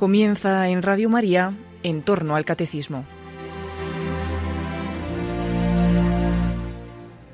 [0.00, 3.04] Comienza en Radio María en torno al catecismo.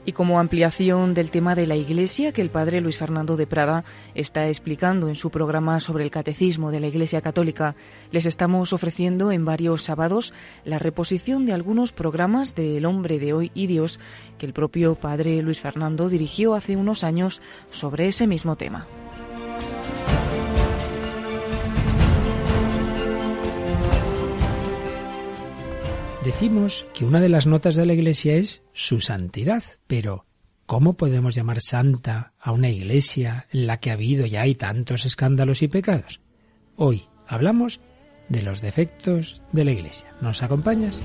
[0.04, 3.84] Y como ampliación del tema de la Iglesia que el padre Luis Fernando de Prada
[4.16, 7.76] está explicando en su programa sobre el catecismo de la Iglesia Católica,
[8.10, 13.52] les estamos ofreciendo en varios sábados la reposición de algunos programas del hombre de hoy
[13.54, 14.00] y Dios
[14.38, 18.88] que el propio padre Luis Fernando dirigió hace unos años sobre ese mismo tema.
[26.36, 30.26] Decimos que una de las notas de la Iglesia es su santidad, pero
[30.66, 35.06] ¿cómo podemos llamar santa a una Iglesia en la que ha habido ya hay tantos
[35.06, 36.20] escándalos y pecados?
[36.76, 37.80] Hoy hablamos
[38.28, 40.14] de los defectos de la Iglesia.
[40.20, 41.00] ¿Nos acompañas?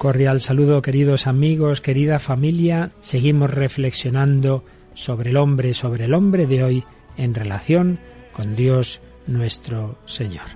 [0.00, 2.90] Cordial saludo queridos amigos, querida familia.
[3.00, 6.84] Seguimos reflexionando sobre el hombre, sobre el hombre de hoy
[7.18, 7.98] en relación
[8.32, 10.46] con Dios nuestro Señor.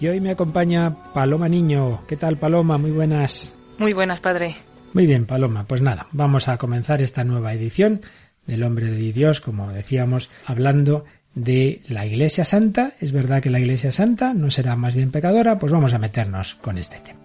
[0.00, 2.00] Y hoy me acompaña Paloma Niño.
[2.08, 2.78] ¿Qué tal Paloma?
[2.78, 3.54] Muy buenas.
[3.78, 4.56] Muy buenas, padre.
[4.92, 5.66] Muy bien, Paloma.
[5.68, 8.00] Pues nada, vamos a comenzar esta nueva edición
[8.44, 11.04] del Hombre de Dios, como decíamos, hablando
[11.36, 12.94] de la Iglesia Santa.
[12.98, 16.56] Es verdad que la Iglesia Santa no será más bien pecadora, pues vamos a meternos
[16.56, 17.20] con este tema.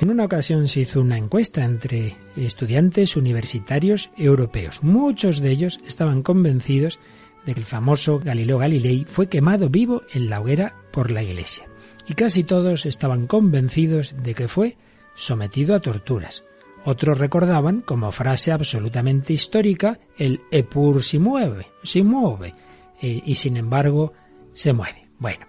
[0.00, 4.80] En una ocasión se hizo una encuesta entre estudiantes universitarios europeos.
[4.84, 7.00] Muchos de ellos estaban convencidos
[7.44, 11.66] de que el famoso Galileo Galilei fue quemado vivo en la hoguera por la Iglesia.
[12.06, 14.76] Y casi todos estaban convencidos de que fue
[15.16, 16.44] sometido a torturas.
[16.90, 22.54] Otros recordaban como frase absolutamente histórica el epur si mueve, si mueve,
[23.02, 24.14] eh, y sin embargo
[24.54, 25.06] se mueve.
[25.18, 25.44] Bueno,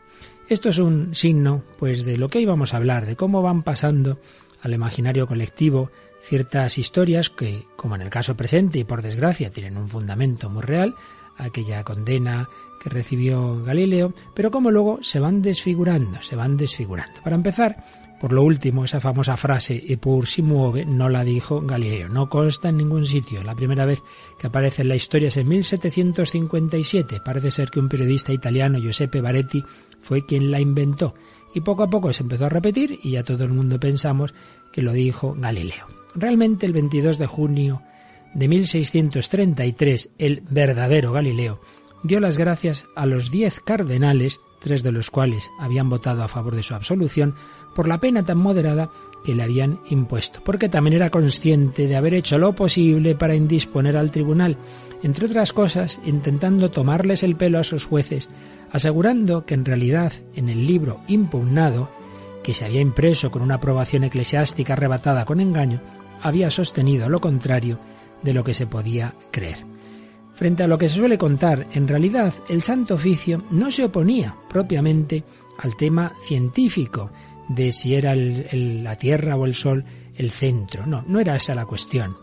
[0.49, 4.19] esto es un signo pues de lo que íbamos a hablar, de cómo van pasando
[4.61, 9.77] al imaginario colectivo ciertas historias que, como en el caso presente y por desgracia, tienen
[9.77, 10.93] un fundamento muy real,
[11.37, 12.49] aquella condena
[12.83, 17.21] que recibió Galileo, pero como luego se van desfigurando, se van desfigurando.
[17.23, 17.77] Para empezar,
[18.19, 22.27] por lo último, esa famosa frase e pur si muove no la dijo Galileo, no
[22.27, 23.43] consta en ningún sitio.
[23.43, 24.03] La primera vez
[24.37, 27.21] que aparece en la historia es en 1757.
[27.23, 29.63] Parece ser que un periodista italiano, Giuseppe Baretti,
[30.01, 31.15] fue quien la inventó.
[31.53, 34.33] Y poco a poco se empezó a repetir y ya todo el mundo pensamos
[34.71, 35.87] que lo dijo Galileo.
[36.13, 37.81] Realmente el 22 de junio
[38.33, 41.61] de 1633, el verdadero Galileo
[42.03, 46.55] dio las gracias a los diez cardenales, tres de los cuales habían votado a favor
[46.55, 47.35] de su absolución,
[47.73, 48.89] por la pena tan moderada
[49.23, 53.97] que le habían impuesto, porque también era consciente de haber hecho lo posible para indisponer
[53.97, 54.57] al tribunal,
[55.03, 58.29] entre otras cosas intentando tomarles el pelo a sus jueces,
[58.71, 61.89] asegurando que en realidad en el libro impugnado,
[62.43, 65.81] que se había impreso con una aprobación eclesiástica arrebatada con engaño,
[66.21, 67.79] había sostenido lo contrario
[68.23, 69.65] de lo que se podía creer.
[70.33, 74.35] Frente a lo que se suele contar, en realidad el Santo Oficio no se oponía
[74.49, 75.23] propiamente
[75.57, 77.11] al tema científico,
[77.49, 79.83] de si era la Tierra o el Sol
[80.15, 80.85] el centro.
[80.85, 82.15] No, no era esa la cuestión.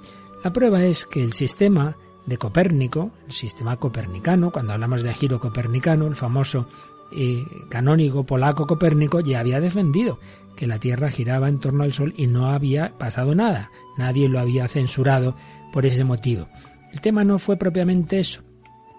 [0.43, 5.41] La prueba es que el sistema de Copérnico, el sistema copernicano, cuando hablamos de giro
[5.41, 6.69] copernicano, el famoso
[7.13, 10.19] eh, canónigo polaco Copérnico ya había defendido
[10.57, 13.71] que la Tierra giraba en torno al Sol y no había pasado nada.
[13.99, 15.37] Nadie lo había censurado
[15.73, 16.49] por ese motivo.
[16.93, 18.43] El tema no fue propiamente eso,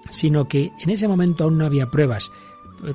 [0.09, 2.31] sino que en ese momento aún no había pruebas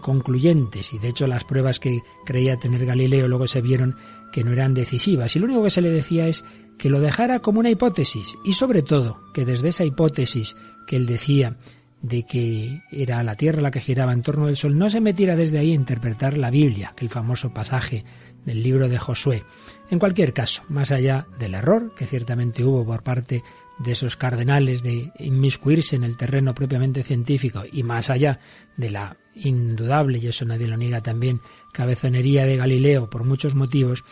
[0.00, 0.92] concluyentes.
[0.92, 3.96] Y de hecho las pruebas que creía tener Galileo luego se vieron
[4.32, 5.34] que no eran decisivas.
[5.36, 6.44] Y lo único que se le decía es
[6.78, 8.36] que lo dejara como una hipótesis.
[8.44, 10.56] Y sobre todo que desde esa hipótesis
[10.86, 11.56] que él decía
[12.00, 15.36] de que era la Tierra la que giraba en torno del Sol, no se metiera
[15.36, 18.04] desde ahí a interpretar la Biblia, que el famoso pasaje
[18.44, 19.44] del libro de Josué.
[19.90, 23.44] En cualquier caso, más allá del error que ciertamente hubo por parte
[23.78, 28.40] de esos cardenales de inmiscuirse en el terreno propiamente científico y más allá
[28.76, 31.40] de la indudable, y eso nadie lo niega también,
[31.72, 34.04] cabezonería de Galileo por muchos motivos,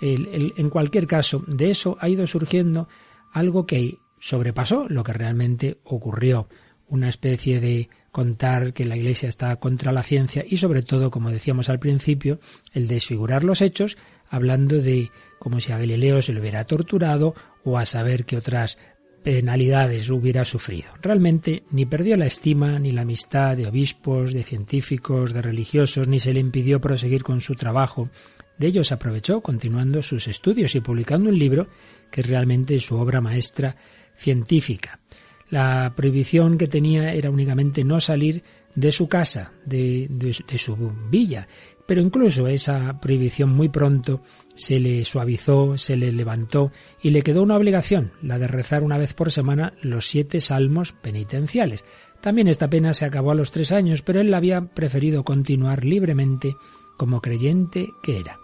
[0.00, 2.88] en cualquier caso, de eso ha ido surgiendo
[3.32, 6.48] algo que sobrepasó lo que realmente ocurrió,
[6.88, 11.30] una especie de contar que la Iglesia está contra la ciencia y sobre todo, como
[11.30, 12.38] decíamos al principio,
[12.74, 13.96] el desfigurar los hechos,
[14.28, 17.34] hablando de como si a Galileo se le hubiera torturado
[17.64, 18.78] o a saber que otras
[19.22, 20.90] penalidades hubiera sufrido.
[21.00, 26.20] Realmente ni perdió la estima ni la amistad de obispos, de científicos, de religiosos, ni
[26.20, 28.10] se le impidió proseguir con su trabajo.
[28.58, 31.68] De ello se aprovechó continuando sus estudios y publicando un libro
[32.10, 33.76] que es realmente su obra maestra
[34.14, 35.00] científica.
[35.48, 38.42] La prohibición que tenía era únicamente no salir
[38.74, 41.46] de su casa, de, de su villa,
[41.86, 44.22] pero incluso esa prohibición muy pronto
[44.54, 46.70] se le suavizó, se le levantó
[47.02, 50.92] y le quedó una obligación, la de rezar una vez por semana los siete salmos
[50.92, 51.84] penitenciales.
[52.20, 56.56] También esta pena se acabó a los tres años, pero él había preferido continuar libremente
[56.96, 58.38] como creyente que era,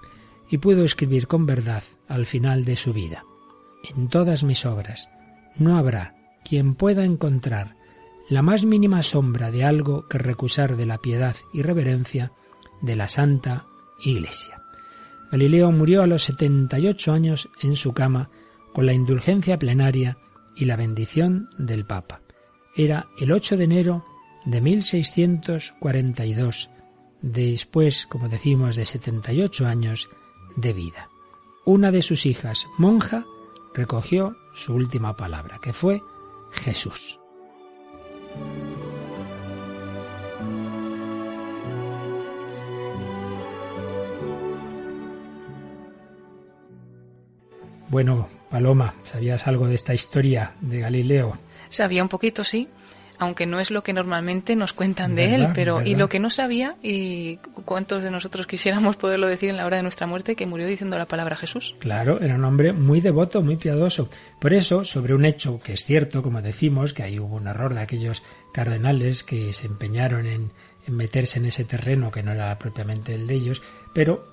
[0.50, 3.24] y pudo escribir con verdad al final de su vida.
[3.94, 5.08] En todas mis obras
[5.56, 6.14] no habrá
[6.44, 7.74] quien pueda encontrar
[8.28, 12.32] la más mínima sombra de algo que recusar de la piedad y reverencia
[12.82, 13.66] de la Santa
[14.00, 14.62] Iglesia.
[15.30, 18.30] Galileo murió a los 78 años en su cama
[18.72, 20.16] con la indulgencia plenaria
[20.56, 22.22] y la bendición del Papa.
[22.74, 24.04] Era el 8 de enero
[24.44, 26.70] de 1642,
[27.20, 30.08] después, como decimos, de 78 años
[30.56, 31.10] de vida.
[31.64, 33.26] Una de sus hijas, monja,
[33.74, 36.00] recogió su última palabra, que fue
[36.50, 37.18] Jesús.
[47.88, 51.38] Bueno, Paloma, ¿sabías algo de esta historia de Galileo?
[51.68, 52.68] Sabía un poquito, sí,
[53.18, 56.30] aunque no es lo que normalmente nos cuentan de él, pero y lo que no
[56.30, 60.46] sabía y cuántos de nosotros quisiéramos poderlo decir en la hora de nuestra muerte que
[60.46, 61.74] murió diciendo la palabra Jesús.
[61.78, 64.08] Claro, era un hombre muy devoto, muy piadoso.
[64.38, 67.74] Por eso, sobre un hecho que es cierto, como decimos, que ahí hubo un error
[67.74, 70.52] de aquellos cardenales que se empeñaron en,
[70.86, 73.62] en meterse en ese terreno que no era propiamente el de ellos,
[73.94, 74.26] pero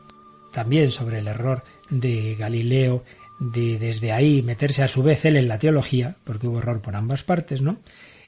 [0.52, 3.04] también sobre el error de Galileo
[3.40, 6.96] de desde ahí meterse a su vez él en la teología, porque hubo error por
[6.96, 7.78] ambas partes, ¿no?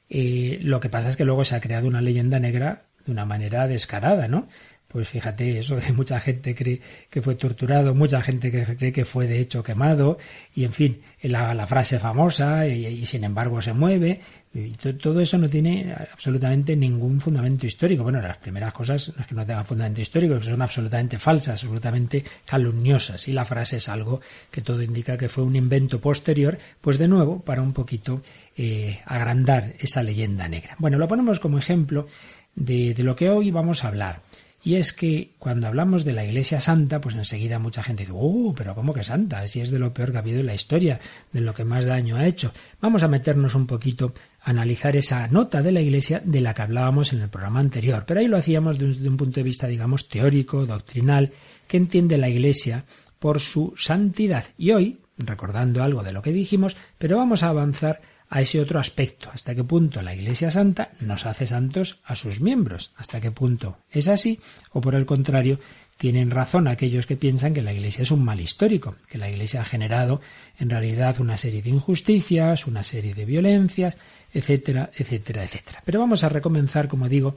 [0.09, 3.25] Eh, lo que pasa es que luego se ha creado una leyenda negra de una
[3.25, 4.48] manera descarada, ¿no?
[4.88, 9.27] Pues fíjate, eso de mucha gente cree que fue torturado, mucha gente cree que fue
[9.27, 10.18] de hecho quemado,
[10.56, 14.21] y en fin, la, la frase famosa, y, sin embargo se mueve,
[14.57, 18.04] y todo eso no tiene absolutamente ningún fundamento histórico.
[18.04, 22.24] Bueno, las primeras cosas no es que no tengan fundamento histórico, son absolutamente falsas, absolutamente
[22.45, 23.27] calumniosas.
[23.27, 27.07] Y la frase es algo que todo indica que fue un invento posterior, pues de
[27.07, 28.21] nuevo, para un poquito
[28.56, 30.75] eh, agrandar esa leyenda negra.
[30.80, 32.07] Bueno, lo ponemos como ejemplo
[32.56, 34.21] de, de lo que hoy vamos a hablar.
[34.63, 38.53] Y es que cuando hablamos de la Iglesia Santa, pues enseguida mucha gente dice, ¡uh!
[38.53, 39.48] Pero ¿cómo que santa?
[39.48, 41.00] Si es de lo peor que ha habido en la historia,
[41.31, 42.51] de lo que más daño ha hecho.
[42.81, 44.13] Vamos a meternos un poquito
[44.48, 48.06] analizar esa nota de la Iglesia de la que hablábamos en el programa anterior.
[48.08, 51.34] Pero ahí lo hacíamos desde un punto de vista, digamos, teórico, doctrinal,
[51.68, 52.86] que entiende la Iglesia
[53.20, 54.46] por su santidad.
[54.58, 58.00] Y hoy, recordando algo de lo que dijimos, pero vamos a avanzar
[58.30, 62.40] a ese otro aspecto, hasta qué punto la Iglesia Santa nos hace santos a sus
[62.40, 64.40] miembros, hasta qué punto es así,
[64.72, 65.60] o por el contrario,
[65.98, 69.62] tienen razón aquellos que piensan que la Iglesia es un mal histórico, que la Iglesia
[69.62, 70.22] ha generado
[70.60, 73.98] en realidad una serie de injusticias, una serie de violencias,
[74.32, 75.82] etcétera, etcétera, etcétera.
[75.84, 77.36] Pero vamos a recomenzar, como digo,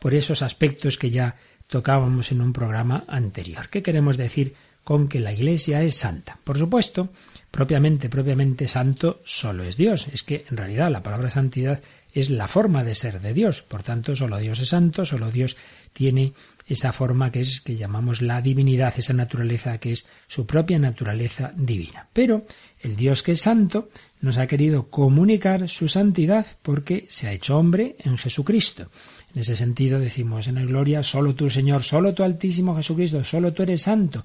[0.00, 3.68] por esos aspectos que ya tocábamos en un programa anterior.
[3.68, 6.38] ¿Qué queremos decir con que la Iglesia es santa?
[6.44, 7.10] Por supuesto,
[7.50, 10.08] propiamente, propiamente santo solo es Dios.
[10.08, 11.82] Es que en realidad la palabra santidad
[12.20, 13.62] es la forma de ser de Dios.
[13.62, 15.56] Por tanto, solo Dios es santo, solo Dios
[15.92, 16.32] tiene
[16.66, 21.52] esa forma que es que llamamos la divinidad, esa naturaleza que es su propia naturaleza
[21.56, 22.08] divina.
[22.12, 22.44] Pero
[22.80, 23.88] el Dios que es santo
[24.20, 28.90] nos ha querido comunicar su santidad porque se ha hecho hombre en Jesucristo.
[29.34, 33.52] En ese sentido decimos en el Gloria, solo tú Señor, solo tú Altísimo Jesucristo, solo
[33.52, 34.24] tú eres santo.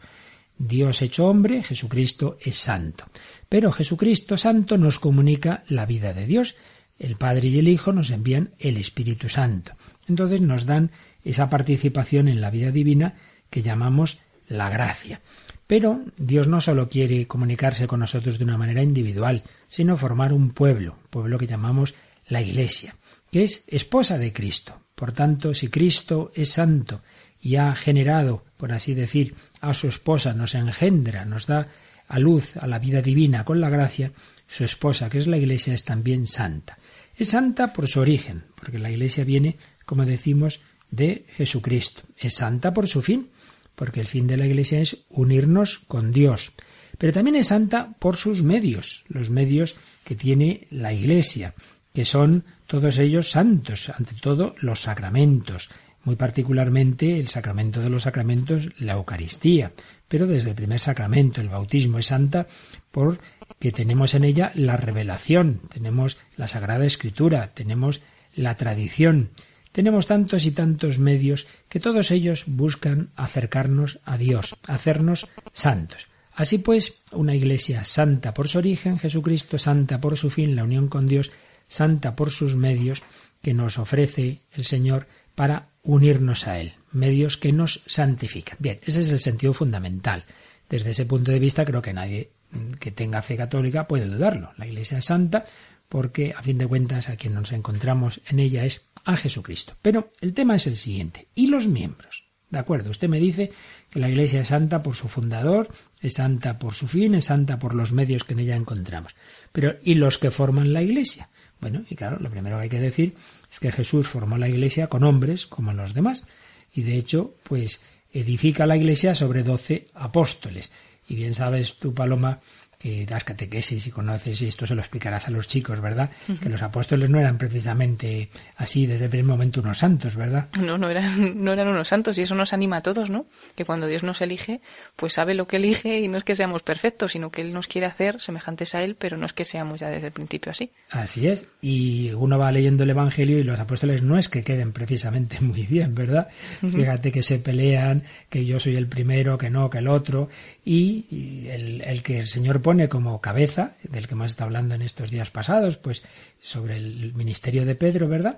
[0.58, 3.06] Dios hecho hombre, Jesucristo es santo.
[3.50, 6.56] Pero Jesucristo santo nos comunica la vida de Dios.
[7.00, 9.74] El Padre y el Hijo nos envían el Espíritu Santo.
[10.08, 10.92] Entonces nos dan
[11.24, 13.16] esa participación en la vida divina
[13.50, 15.22] que llamamos la gracia.
[15.68, 20.52] Pero Dios no solo quiere comunicarse con nosotros de una manera individual, sino formar un
[20.52, 21.96] pueblo, pueblo que llamamos
[22.28, 22.96] la Iglesia,
[23.32, 24.80] que es esposa de Cristo.
[24.96, 27.02] Por tanto, si Cristo es santo
[27.40, 31.70] y ha generado, por así decir, a su esposa, nos engendra, nos da
[32.08, 34.12] a luz a la vida divina con la gracia,
[34.48, 36.78] su esposa, que es la Iglesia, es también santa.
[37.24, 40.60] Es santa por su origen, porque la Iglesia viene, como decimos,
[40.92, 42.02] de Jesucristo.
[42.18, 43.30] Es santa por su fin,
[43.76, 46.52] porque el fin de la Iglesia es unirnos con Dios.
[46.98, 51.56] Pero también es santa por sus medios, los medios que tiene la Iglesia,
[51.94, 55.70] que son todos ellos santos, ante todo los sacramentos,
[56.04, 59.72] muy particularmente el sacramento de los sacramentos, la Eucaristía,
[60.14, 62.46] pero desde el primer sacramento, el bautismo, es santa
[62.92, 63.18] por
[63.58, 68.04] que tenemos en ella la revelación, tenemos la Sagrada Escritura, tenemos
[68.36, 69.32] la tradición,
[69.72, 76.10] tenemos tantos y tantos medios que todos ellos buscan acercarnos a Dios, hacernos santos.
[76.36, 80.90] Así pues, una iglesia santa por su origen, Jesucristo santa por su fin, la unión
[80.90, 81.32] con Dios,
[81.68, 83.02] santa por sus medios
[83.42, 88.58] que nos ofrece el Señor para unirnos a Él, medios que nos santifican.
[88.60, 90.26] Bien, ese es el sentido fundamental.
[90.70, 92.32] Desde ese punto de vista creo que nadie
[92.80, 94.52] que tenga fe católica puede dudarlo.
[94.58, 95.46] La Iglesia es santa
[95.90, 99.74] porque, a fin de cuentas, a quien nos encontramos en ella es a Jesucristo.
[99.82, 101.28] Pero el tema es el siguiente.
[101.36, 102.26] ¿Y los miembros?
[102.50, 103.52] De acuerdo, usted me dice
[103.90, 105.70] que la Iglesia es santa por su fundador,
[106.02, 109.16] es santa por su fin, es santa por los medios que en ella encontramos.
[109.52, 111.30] Pero ¿y los que forman la Iglesia?
[111.60, 113.16] Bueno, y claro, lo primero que hay que decir
[113.54, 116.28] es que Jesús formó la Iglesia con hombres como los demás.
[116.74, 120.72] Y de hecho, pues edifica la Iglesia sobre doce apóstoles.
[121.08, 122.40] Y bien sabes tú, Paloma,
[122.84, 126.10] que das catequesis y conoces, y esto se lo explicarás a los chicos, ¿verdad?
[126.42, 130.50] Que los apóstoles no eran precisamente así desde el primer momento unos santos, ¿verdad?
[130.60, 133.26] No, no eran, no eran unos santos y eso nos anima a todos, ¿no?
[133.56, 134.60] Que cuando Dios nos elige,
[134.98, 137.70] pues sabe lo que elige y no es que seamos perfectos, sino que Él nos
[137.70, 140.70] quiere hacer semejantes a Él, pero no es que seamos ya desde el principio así.
[140.90, 141.46] Así es.
[141.62, 145.66] Y uno va leyendo el Evangelio y los apóstoles no es que queden precisamente muy
[145.66, 146.28] bien, ¿verdad?
[146.60, 150.28] Fíjate que se pelean, que yo soy el primero, que no, que el otro,
[150.66, 154.82] y el, el que el Señor pone como cabeza, del que hemos estado hablando en
[154.82, 156.04] estos días pasados, pues
[156.40, 158.38] sobre el ministerio de Pedro, ¿verdad?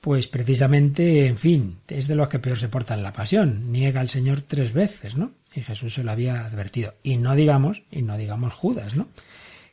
[0.00, 3.72] Pues precisamente, en fin, es de los que peor se porta en la pasión.
[3.72, 5.32] Niega al Señor tres veces, ¿no?
[5.54, 6.94] Y Jesús se lo había advertido.
[7.02, 9.08] Y no digamos, y no digamos Judas, ¿no?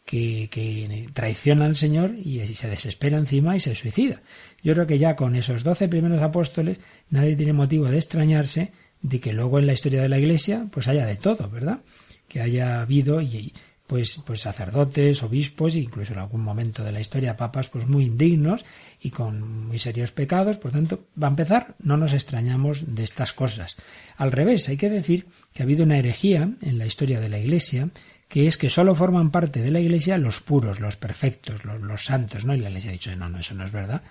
[0.06, 4.22] Que, que, traiciona al Señor y se desespera encima y se suicida.
[4.62, 6.80] Yo creo que ya con esos doce primeros apóstoles
[7.10, 10.88] nadie tiene motivo de extrañarse de que luego en la historia de la Iglesia pues
[10.88, 11.82] haya de todo, ¿verdad?
[12.28, 13.54] Que haya habido y,
[13.86, 18.06] pues, pues sacerdotes, obispos, e incluso en algún momento de la historia papas, pues muy
[18.06, 18.66] indignos
[19.00, 20.58] y con muy serios pecados.
[20.58, 23.76] Por tanto, va a empezar, no nos extrañamos de estas cosas.
[24.18, 27.40] Al revés, hay que decir que ha habido una herejía en la historia de la
[27.40, 27.90] Iglesia,
[28.30, 32.46] que es que solo forman parte de la Iglesia los puros, los perfectos, los, santos,
[32.46, 32.56] ¿no?
[32.56, 34.02] Y la Iglesia ha dicho, no, no, eso no es verdad.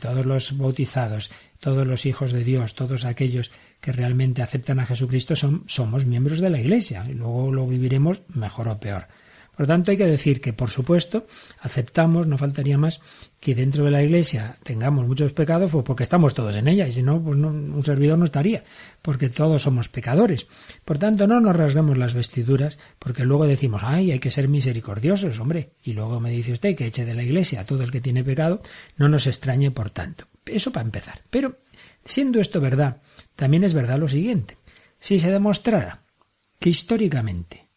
[0.00, 5.36] Todos los bautizados, todos los hijos de Dios, todos aquellos que realmente aceptan a Jesucristo
[5.36, 9.06] son, somos miembros de la Iglesia y luego lo viviremos mejor o peor.
[9.60, 11.26] Por lo tanto, hay que decir que, por supuesto,
[11.60, 13.02] aceptamos, no faltaría más,
[13.40, 16.92] que dentro de la Iglesia tengamos muchos pecados, pues porque estamos todos en ella, y
[16.92, 18.64] si no, pues un servidor no estaría,
[19.02, 20.46] porque todos somos pecadores.
[20.86, 25.38] Por tanto, no nos rasguemos las vestiduras, porque luego decimos, ay, hay que ser misericordiosos,
[25.40, 28.00] hombre, y luego me dice usted que eche de la Iglesia a todo el que
[28.00, 28.62] tiene pecado,
[28.96, 30.24] no nos extrañe por tanto.
[30.46, 31.20] Eso para empezar.
[31.28, 31.58] Pero,
[32.02, 33.02] siendo esto verdad,
[33.40, 34.58] también es verdad lo siguiente.
[34.98, 36.02] Si se demostrara
[36.58, 37.70] que históricamente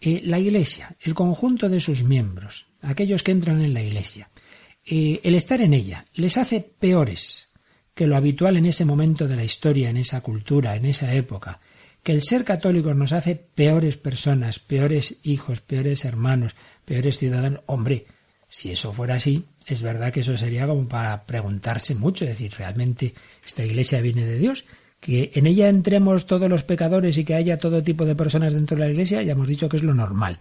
[0.00, 4.30] eh, la Iglesia, el conjunto de sus miembros, aquellos que entran en la Iglesia,
[4.84, 7.52] eh, el estar en ella les hace peores
[7.94, 11.60] que lo habitual en ese momento de la historia, en esa cultura, en esa época,
[12.02, 17.60] que el ser católicos nos hace peores personas, peores hijos, peores hermanos, peores ciudadanos.
[17.66, 18.06] Hombre,
[18.48, 22.54] si eso fuera así, es verdad que eso sería como para preguntarse mucho, es decir,
[22.58, 23.14] ¿realmente
[23.46, 24.64] esta iglesia viene de Dios?
[25.06, 28.76] Que en ella entremos todos los pecadores y que haya todo tipo de personas dentro
[28.76, 30.40] de la Iglesia, ya hemos dicho que es lo normal.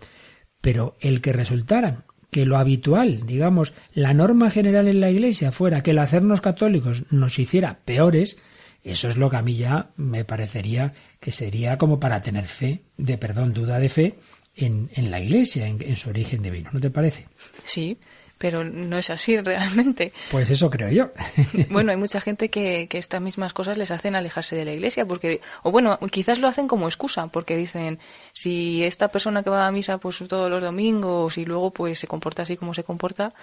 [0.60, 5.84] Pero el que resultara que lo habitual, digamos, la norma general en la Iglesia fuera
[5.84, 8.40] que el hacernos católicos nos hiciera peores,
[8.84, 12.82] eso es lo que a mí ya me parecería que sería como para tener fe,
[12.98, 14.16] de perdón, duda de fe
[14.56, 16.72] en, en la Iglesia, en, en su origen divino.
[16.74, 17.28] ¿No te parece?
[17.64, 18.00] Sí,
[18.38, 20.12] pero no es así realmente.
[20.32, 21.12] Pues eso creo yo.
[21.70, 25.06] bueno, hay mucha gente que, que estas mismas cosas les hacen alejarse de la iglesia,
[25.06, 28.00] porque, o bueno, quizás lo hacen como excusa, porque dicen,
[28.34, 32.08] si esta persona que va a misa pues todos los domingos y luego pues se
[32.08, 33.34] comporta así como se comporta,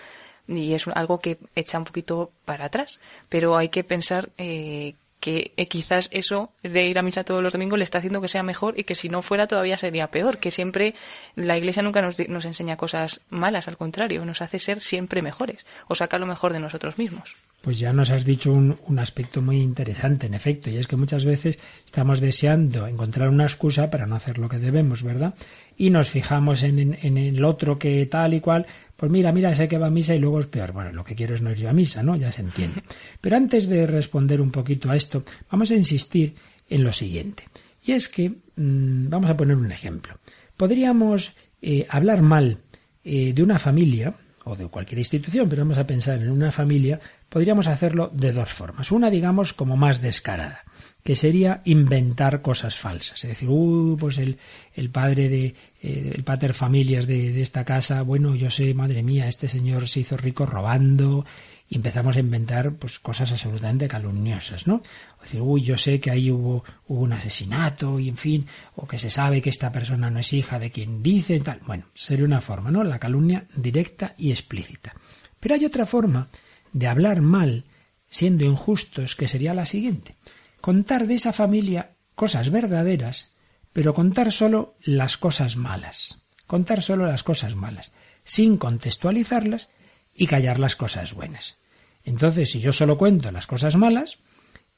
[0.48, 5.52] y es algo que echa un poquito para atrás, pero hay que pensar eh, que
[5.56, 8.42] eh, quizás eso de ir a misa todos los domingos le está haciendo que sea
[8.42, 10.96] mejor y que si no fuera todavía sería peor, que siempre
[11.36, 15.64] la Iglesia nunca nos, nos enseña cosas malas, al contrario, nos hace ser siempre mejores
[15.86, 17.36] o saca lo mejor de nosotros mismos.
[17.60, 20.96] Pues ya nos has dicho un, un, aspecto muy interesante, en efecto, y es que
[20.96, 25.34] muchas veces estamos deseando encontrar una excusa para no hacer lo que debemos, ¿verdad?
[25.76, 28.66] Y nos fijamos en, en, en el otro que tal y cual,
[29.02, 30.70] pues mira, mira, sé que va a misa y luego es peor.
[30.70, 32.14] Bueno, lo que quiero es no ir yo a misa, ¿no?
[32.14, 32.84] Ya se entiende.
[33.20, 36.36] Pero antes de responder un poquito a esto, vamos a insistir
[36.68, 37.48] en lo siguiente.
[37.84, 40.20] Y es que, mmm, vamos a poner un ejemplo.
[40.56, 42.58] Podríamos eh, hablar mal
[43.02, 47.00] eh, de una familia, o de cualquier institución, pero vamos a pensar en una familia,
[47.28, 48.92] podríamos hacerlo de dos formas.
[48.92, 50.62] Una, digamos, como más descarada,
[51.02, 53.24] que sería inventar cosas falsas.
[53.24, 54.38] Es decir, uh, pues el,
[54.74, 59.02] el padre de, eh, el pater familias de, de, esta casa, bueno, yo sé, madre
[59.02, 61.24] mía, este señor se hizo rico robando,
[61.72, 64.82] y empezamos a inventar pues cosas absolutamente calumniosas, ¿no?
[65.18, 68.86] O decir, uy, yo sé que ahí hubo, hubo un asesinato y en fin, o
[68.86, 71.60] que se sabe que esta persona no es hija de quien dice, tal.
[71.66, 72.84] Bueno, sería una forma, ¿no?
[72.84, 74.94] La calumnia directa y explícita.
[75.40, 76.28] Pero hay otra forma
[76.74, 77.64] de hablar mal
[78.06, 80.16] siendo injustos que sería la siguiente.
[80.62, 83.34] Contar de esa familia cosas verdaderas,
[83.72, 86.22] pero contar solo las cosas malas.
[86.46, 87.92] Contar solo las cosas malas,
[88.22, 89.70] sin contextualizarlas
[90.14, 91.58] y callar las cosas buenas.
[92.04, 94.20] Entonces, si yo solo cuento las cosas malas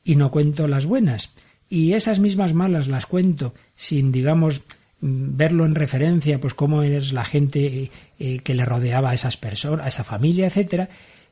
[0.02, 1.34] y no cuento las buenas,
[1.68, 4.62] y esas mismas malas las cuento sin, digamos,
[5.02, 9.14] mm, verlo en referencia, pues cómo es la gente eh, eh, que le rodeaba a
[9.14, 10.88] esas personas, a esa familia, etcétera,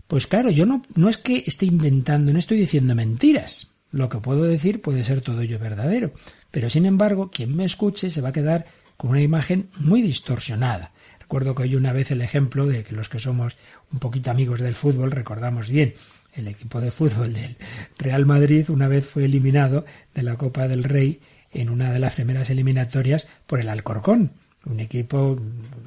[0.09, 3.72] pues claro, yo no, no es que esté inventando, no estoy diciendo mentiras.
[3.93, 6.13] Lo que puedo decir puede ser todo ello verdadero.
[6.51, 10.93] Pero sin embargo, quien me escuche se va a quedar con una imagen muy distorsionada.
[11.21, 13.57] Recuerdo que hoy una vez el ejemplo de que los que somos
[13.93, 15.95] un poquito amigos del fútbol recordamos bien
[16.35, 17.57] el equipo de fútbol del
[17.99, 19.85] Real Madrid una vez fue eliminado
[20.15, 21.21] de la Copa del Rey
[21.53, 24.33] en una de las primeras eliminatorias por el Alcorcón,
[24.65, 25.39] un equipo,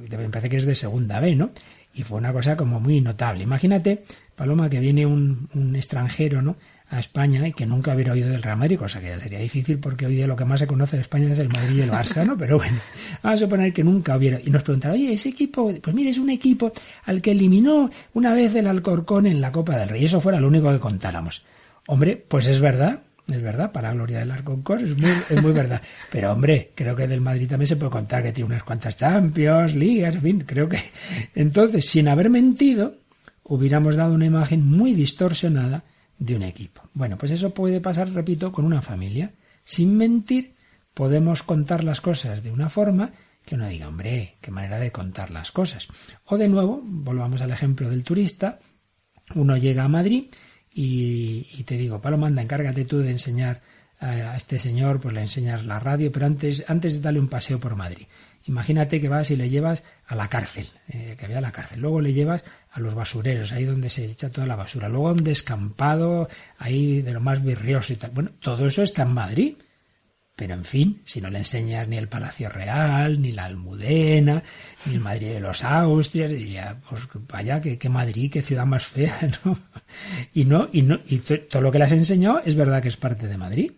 [0.10, 1.52] me parece que es de segunda B, ¿no?
[1.94, 3.44] Y fue una cosa como muy notable.
[3.44, 4.04] Imagínate,
[4.36, 6.58] Paloma, que viene un, un extranjero, ¿no?
[6.90, 9.80] A España y que nunca hubiera oído del Real Madrid, cosa que ya sería difícil
[9.80, 11.92] porque hoy día lo que más se conoce de España es el Madrid y el
[11.92, 12.38] Barça, ¿no?
[12.38, 12.78] Pero bueno,
[13.24, 14.40] vamos a suponer que nunca hubiera.
[14.40, 16.72] Y nos preguntaron, oye, ese equipo, pues mire, es un equipo
[17.06, 20.04] al que eliminó una vez el Alcorcón en la Copa del Rey.
[20.04, 21.44] Y eso fuera lo único que contáramos.
[21.88, 25.52] Hombre, pues es verdad, es verdad, para la gloria del Alcorcón, es muy, es muy
[25.52, 25.82] verdad.
[26.12, 29.74] Pero hombre, creo que del Madrid también se puede contar que tiene unas cuantas Champions,
[29.74, 30.80] Ligas, en fin, creo que.
[31.34, 32.98] Entonces, sin haber mentido,
[33.44, 35.84] hubiéramos dado una imagen muy distorsionada
[36.18, 36.82] de un equipo.
[36.94, 39.34] Bueno, pues eso puede pasar, repito, con una familia.
[39.64, 40.56] Sin mentir,
[40.94, 43.12] podemos contar las cosas de una forma
[43.46, 45.88] que uno diga, hombre, qué manera de contar las cosas.
[46.26, 48.60] O de nuevo, volvamos al ejemplo del turista,
[49.36, 50.26] uno llega a Madrid
[50.74, 53.62] y, y te digo, Palo, manda, encárgate tú de enseñar
[54.00, 57.60] a este señor, pues le enseñas la radio, pero antes, antes de darle un paseo
[57.60, 58.08] por Madrid.
[58.44, 61.80] Imagínate que vas y le llevas a la cárcel, eh, que vea la cárcel.
[61.80, 62.44] Luego le llevas
[62.76, 64.90] a los basureros, ahí donde se echa toda la basura.
[64.90, 68.12] Luego a un descampado, ahí de lo más virrioso y tal.
[68.12, 69.56] Bueno, todo eso está en Madrid.
[70.36, 74.44] Pero en fin, si no le enseñas ni el Palacio Real, ni la Almudena,
[74.86, 79.18] ni el Madrid de los Austrias, diría, pues vaya, que, Madrid, qué ciudad más fea,
[79.46, 79.58] ¿no?
[80.34, 82.98] Y no, y no, y todo lo que le has enseñado es verdad que es
[82.98, 83.72] parte de Madrid.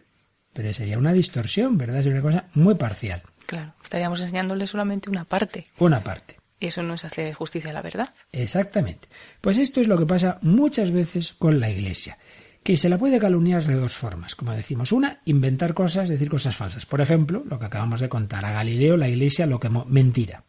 [0.54, 2.00] Pero sería una distorsión, ¿verdad?
[2.00, 3.22] Es una cosa muy parcial.
[3.46, 5.66] Claro, estaríamos enseñándole solamente una parte.
[5.78, 6.37] Una parte.
[6.60, 8.14] Eso no es hacer justicia a la verdad.
[8.32, 9.08] Exactamente.
[9.42, 12.18] Pues esto es lo que pasa muchas veces con la Iglesia,
[12.64, 14.92] que se la puede calumniar de dos formas, como decimos.
[14.92, 16.86] Una, inventar cosas, decir cosas falsas.
[16.86, 20.44] Por ejemplo, lo que acabamos de contar a Galileo, la Iglesia lo que mentira.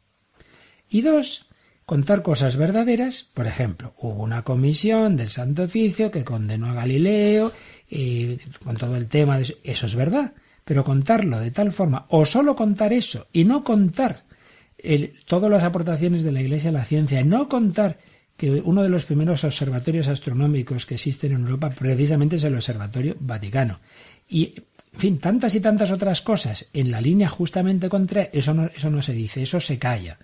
[0.89, 1.47] Y dos,
[1.85, 3.31] contar cosas verdaderas.
[3.35, 7.53] Por ejemplo, hubo una comisión del Santo Oficio que condenó a Galileo
[7.89, 9.55] y con todo el tema de eso.
[9.63, 10.33] Eso es verdad
[10.69, 14.28] pero contarlo de tal forma, o solo contar eso y no contar
[14.79, 17.99] el, todas las aportaciones de la Iglesia a la ciencia, no contar
[18.37, 23.17] que uno de los primeros observatorios astronómicos que existen en Europa precisamente es el Observatorio
[23.19, 23.81] Vaticano.
[24.29, 24.55] Y,
[24.95, 28.91] en fin, tantas y tantas otras cosas en la línea justamente contra eso no, eso
[28.91, 30.19] no se dice, eso se calla.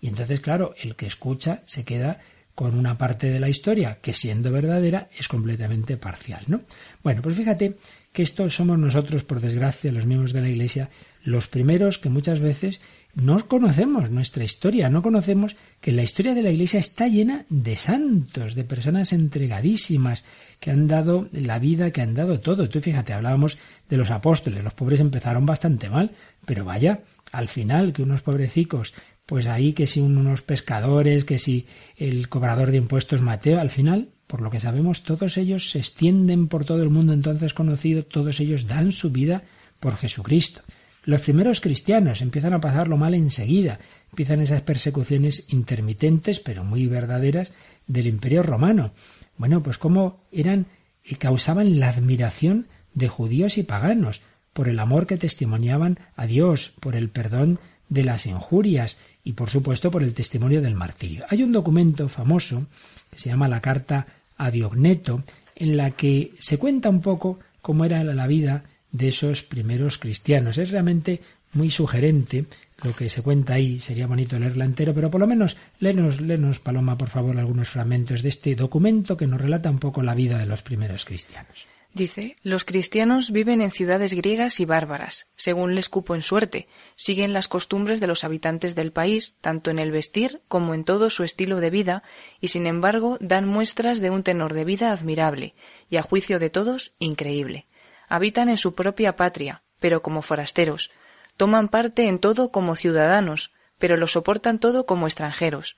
[0.00, 2.20] Y entonces, claro, el que escucha se queda
[2.54, 6.62] con una parte de la historia que siendo verdadera es completamente parcial, ¿no?
[7.02, 7.76] Bueno, pues fíjate
[8.12, 10.90] que esto somos nosotros, por desgracia, los miembros de la Iglesia,
[11.22, 12.80] los primeros que muchas veces
[13.18, 17.76] no conocemos nuestra historia, no conocemos que la historia de la Iglesia está llena de
[17.76, 20.24] santos, de personas entregadísimas,
[20.60, 22.68] que han dado la vida, que han dado todo.
[22.68, 26.12] Tú fíjate, hablábamos de los apóstoles, los pobres empezaron bastante mal,
[26.46, 27.00] pero vaya,
[27.32, 28.94] al final que unos pobrecicos,
[29.26, 34.10] pues ahí que si unos pescadores, que si el cobrador de impuestos Mateo, al final
[34.28, 38.38] por lo que sabemos, todos ellos se extienden por todo el mundo entonces conocido, todos
[38.40, 39.42] ellos dan su vida
[39.80, 40.60] por Jesucristo.
[41.08, 47.50] Los primeros cristianos empiezan a pasarlo mal enseguida, empiezan esas persecuciones intermitentes, pero muy verdaderas,
[47.86, 48.92] del imperio romano.
[49.38, 50.66] Bueno, pues cómo eran
[51.02, 54.20] y causaban la admiración de judíos y paganos,
[54.52, 59.48] por el amor que testimoniaban a Dios, por el perdón de las injurias y por
[59.48, 61.24] supuesto por el testimonio del martirio.
[61.30, 62.66] Hay un documento famoso
[63.10, 65.24] que se llama la Carta a Diogneto,
[65.56, 70.58] en la que se cuenta un poco cómo era la vida de esos primeros cristianos.
[70.58, 71.20] Es realmente
[71.52, 72.44] muy sugerente
[72.82, 76.60] lo que se cuenta ahí, sería bonito leerla entero, pero por lo menos léenos, léenos,
[76.60, 80.38] Paloma, por favor, algunos fragmentos de este documento que nos relata un poco la vida
[80.38, 81.66] de los primeros cristianos.
[81.94, 87.32] Dice, los cristianos viven en ciudades griegas y bárbaras, según les cupo en suerte, siguen
[87.32, 91.24] las costumbres de los habitantes del país, tanto en el vestir como en todo su
[91.24, 92.02] estilo de vida,
[92.40, 95.54] y sin embargo dan muestras de un tenor de vida admirable,
[95.88, 97.66] y a juicio de todos, increíble.
[98.08, 100.90] Habitan en su propia patria, pero como forasteros,
[101.36, 105.76] toman parte en todo como ciudadanos, pero lo soportan todo como extranjeros.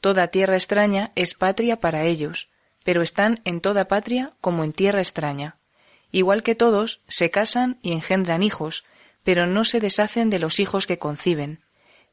[0.00, 2.50] Toda tierra extraña es patria para ellos,
[2.84, 5.56] pero están en toda patria como en tierra extraña.
[6.12, 8.84] Igual que todos, se casan y engendran hijos,
[9.22, 11.60] pero no se deshacen de los hijos que conciben.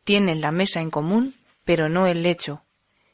[0.04, 2.63] Tienen la mesa en común, pero no el lecho.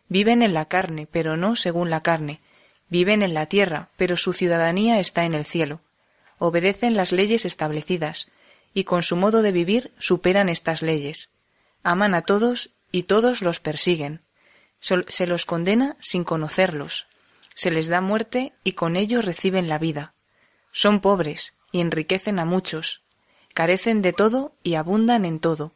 [0.07, 2.41] Viven en la carne, pero no según la carne.
[2.87, 5.81] Viven en la tierra, pero su ciudadanía está en el cielo.
[6.39, 8.29] Obedecen las leyes establecidas,
[8.73, 11.29] y con su modo de vivir superan estas leyes.
[11.83, 14.21] Aman a todos y todos los persiguen.
[14.79, 17.07] Se los condena sin conocerlos,
[17.59, 20.13] se les da muerte y con ello reciben la vida.
[20.71, 23.01] Son pobres y enriquecen a muchos,
[23.53, 25.73] carecen de todo y abundan en todo.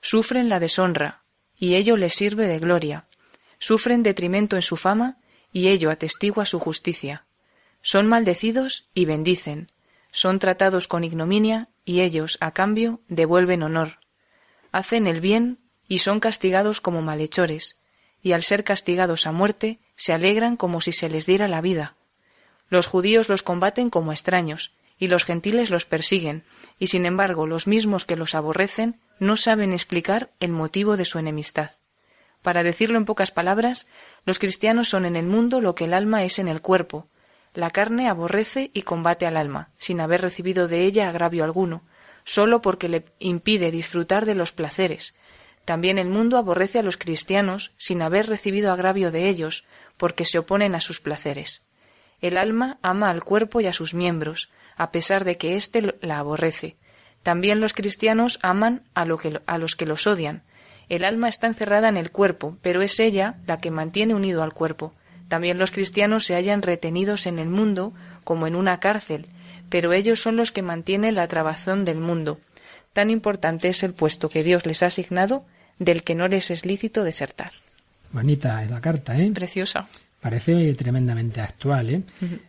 [0.00, 1.22] Sufren la deshonra
[1.56, 3.06] y ello les sirve de gloria.
[3.60, 5.18] Sufren detrimento en su fama
[5.52, 7.26] y ello atestigua su justicia.
[7.80, 9.70] Son maldecidos y bendicen.
[10.12, 13.98] Son tratados con ignominia y ellos, a cambio, devuelven honor.
[14.72, 17.80] Hacen el bien y son castigados como malhechores,
[18.22, 21.96] y al ser castigados a muerte, se alegran como si se les diera la vida.
[22.68, 26.44] Los judíos los combaten como extraños, y los gentiles los persiguen,
[26.78, 31.18] y sin embargo los mismos que los aborrecen no saben explicar el motivo de su
[31.18, 31.72] enemistad.
[32.42, 33.86] Para decirlo en pocas palabras,
[34.24, 37.08] los cristianos son en el mundo lo que el alma es en el cuerpo.
[37.54, 41.82] La carne aborrece y combate al alma, sin haber recibido de ella agravio alguno,
[42.24, 45.14] sólo porque le impide disfrutar de los placeres.
[45.64, 49.64] También el mundo aborrece a los cristianos sin haber recibido agravio de ellos,
[49.96, 51.64] porque se oponen a sus placeres.
[52.20, 56.18] El alma ama al cuerpo y a sus miembros, a pesar de que éste la
[56.18, 56.76] aborrece.
[57.22, 60.42] También los cristianos aman a, a los que los odian.
[60.88, 64.54] El alma está encerrada en el cuerpo, pero es ella la que mantiene unido al
[64.54, 64.94] cuerpo.
[65.30, 69.26] También los cristianos se hallan retenidos en el mundo como en una cárcel,
[69.68, 72.40] pero ellos son los que mantienen la trabazón del mundo.
[72.92, 75.44] Tan importante es el puesto que Dios les ha asignado
[75.78, 77.52] del que no les es lícito desertar.
[78.10, 79.30] Bonita la carta, ¿eh?
[79.30, 79.88] Preciosa.
[80.20, 82.02] Parece tremendamente actual, ¿eh?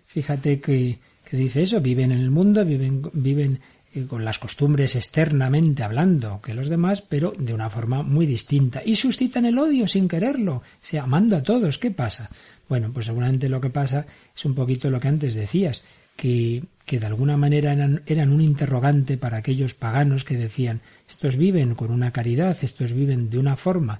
[0.07, 3.59] Fíjate que, que, dice eso, viven en el mundo, viven, viven
[3.93, 8.81] eh, con las costumbres externamente hablando que los demás, pero de una forma muy distinta.
[8.83, 11.77] Y suscitan el odio sin quererlo, o sea, amando a todos.
[11.77, 12.31] ¿Qué pasa?
[12.71, 15.83] Bueno, pues seguramente lo que pasa es un poquito lo que antes decías,
[16.15, 20.79] que, que de alguna manera eran, eran, un interrogante para aquellos paganos que decían,
[21.09, 23.99] estos viven con una caridad, estos viven de una forma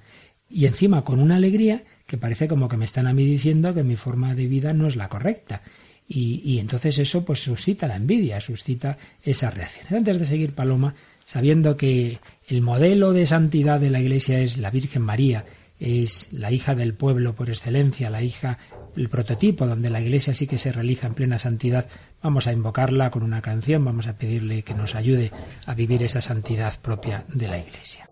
[0.50, 3.84] y encima con una alegría que parece como que me están a mí diciendo que
[3.84, 5.64] mi forma de vida no es la correcta.
[6.08, 9.98] Y, y entonces eso pues suscita la envidia, suscita esa reacción.
[9.98, 14.72] Antes de seguir, Paloma, sabiendo que el modelo de santidad de la Iglesia es la
[14.72, 15.44] Virgen María,
[15.82, 18.60] es la hija del pueblo por excelencia, la hija,
[18.96, 21.90] el prototipo donde la Iglesia sí que se realiza en plena santidad,
[22.22, 25.32] vamos a invocarla con una canción, vamos a pedirle que nos ayude
[25.66, 28.11] a vivir esa santidad propia de la Iglesia.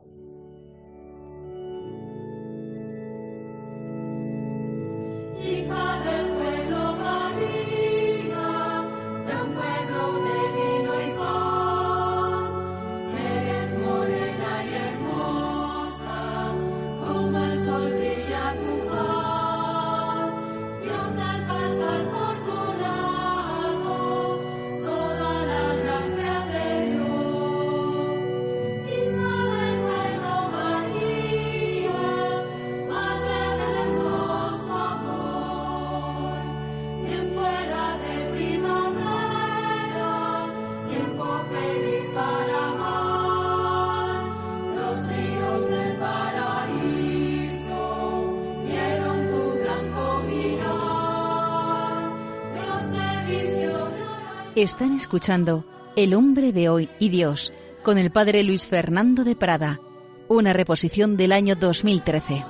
[54.61, 55.63] Están escuchando
[55.95, 59.79] El hombre de hoy y Dios con el padre Luis Fernando de Prada,
[60.27, 62.43] una reposición del año 2013.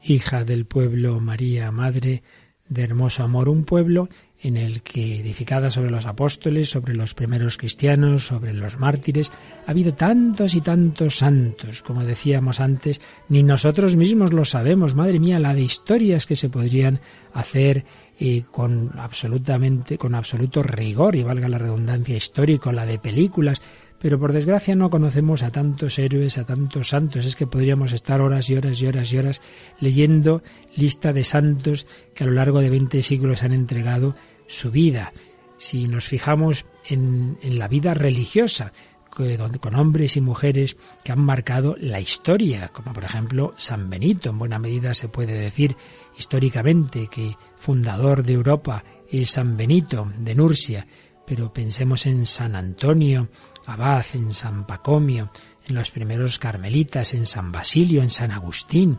[0.00, 2.22] Hija del pueblo María, Madre
[2.66, 4.08] de hermoso amor, un pueblo
[4.42, 9.32] en el que, edificada sobre los apóstoles, sobre los primeros cristianos, sobre los mártires,
[9.66, 14.94] ha habido tantos y tantos santos, como decíamos antes, ni nosotros mismos lo sabemos.
[14.94, 17.00] Madre mía, la de historias que se podrían
[17.32, 17.84] hacer
[18.18, 23.60] y eh, con absolutamente, con absoluto rigor, y valga la redundancia histórico, la de películas,
[24.06, 27.26] pero por desgracia no conocemos a tantos héroes, a tantos santos.
[27.26, 29.42] Es que podríamos estar horas y horas y horas y horas
[29.80, 30.44] leyendo
[30.76, 34.14] lista de santos que a lo largo de 20 siglos han entregado
[34.46, 35.12] su vida.
[35.58, 38.72] Si nos fijamos en, la vida religiosa,
[39.10, 44.30] con hombres y mujeres que han marcado la historia, como por ejemplo San Benito.
[44.30, 45.74] En buena medida se puede decir
[46.16, 50.86] históricamente que fundador de Europa es San Benito de Nursia,
[51.26, 53.28] pero pensemos en San Antonio
[53.68, 55.30] Abad, en San Pacomio,
[55.66, 58.98] en los primeros carmelitas, en San Basilio, en San Agustín.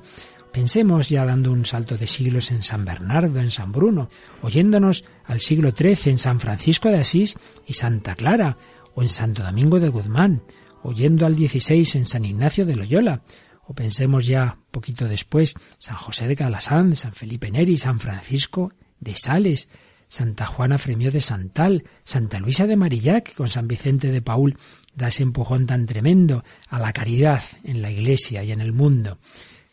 [0.52, 4.10] Pensemos ya dando un salto de siglos en San Bernardo, en San Bruno,
[4.42, 8.58] oyéndonos al siglo XIII en San Francisco de Asís y Santa Clara,
[8.96, 10.44] o en Santo Domingo de Guzmán,
[10.82, 13.24] oyendo al XVI en San Ignacio de Loyola,
[13.68, 19.16] o pensemos ya poquito después San José de Calasán, San Felipe Neri, San Francisco de
[19.16, 19.70] Sales,
[20.08, 24.58] Santa Juana Fremio de Santal, Santa Luisa de Marillac, con San Vicente de Paul
[24.96, 29.20] da ese empujón tan tremendo a la caridad en la Iglesia y en el mundo.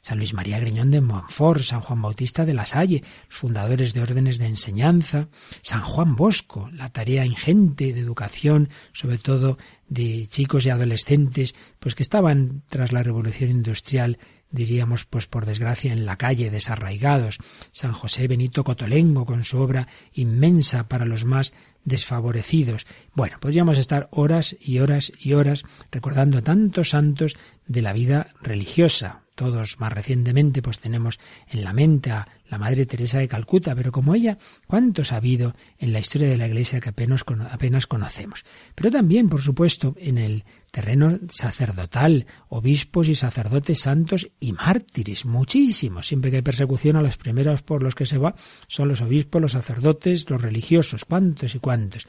[0.04, 4.36] San Luis María Griñón de Montfort, San Juan Bautista de la Salle, fundadores de órdenes
[4.36, 5.28] de enseñanza,
[5.62, 9.56] San Juan Bosco, la tarea ingente de educación, sobre todo
[9.88, 14.18] de chicos y adolescentes, pues que estaban tras la revolución industrial
[14.54, 17.38] diríamos pues por desgracia en la calle, desarraigados,
[17.72, 21.52] San José Benito Cotolengo con su obra inmensa para los más
[21.84, 22.86] desfavorecidos.
[23.14, 27.36] Bueno, podríamos estar horas y horas y horas recordando tantos santos
[27.66, 31.18] de la vida religiosa, todos más recientemente pues tenemos
[31.48, 35.54] en la mente a la Madre Teresa de Calcuta, pero como ella, ¿cuántos ha habido
[35.78, 38.44] en la historia de la Iglesia que apenas, apenas conocemos?
[38.74, 46.06] Pero también, por supuesto, en el terreno sacerdotal, obispos y sacerdotes santos y mártires, muchísimos.
[46.06, 48.34] Siempre que hay persecución a los primeros por los que se va
[48.68, 52.06] son los obispos, los sacerdotes, los religiosos, cuántos y cuántos.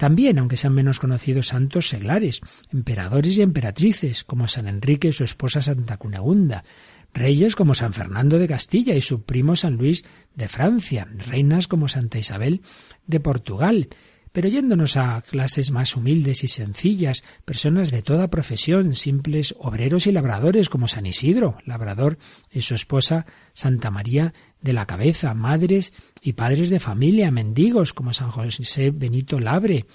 [0.00, 2.40] También, aunque sean menos conocidos, santos seglares,
[2.72, 6.64] emperadores y emperatrices, como San Enrique y su esposa Santa Cunegunda,
[7.12, 11.86] reyes como San Fernando de Castilla y su primo San Luis de Francia, reinas como
[11.86, 12.62] Santa Isabel
[13.06, 13.88] de Portugal,
[14.32, 20.12] pero yéndonos a clases más humildes y sencillas, personas de toda profesión, simples obreros y
[20.12, 22.16] labradores como San Isidro, labrador,
[22.50, 25.92] y su esposa Santa María de la Cabeza, madres
[26.22, 29.86] y padres de familia, mendigos como San José Benito Labre,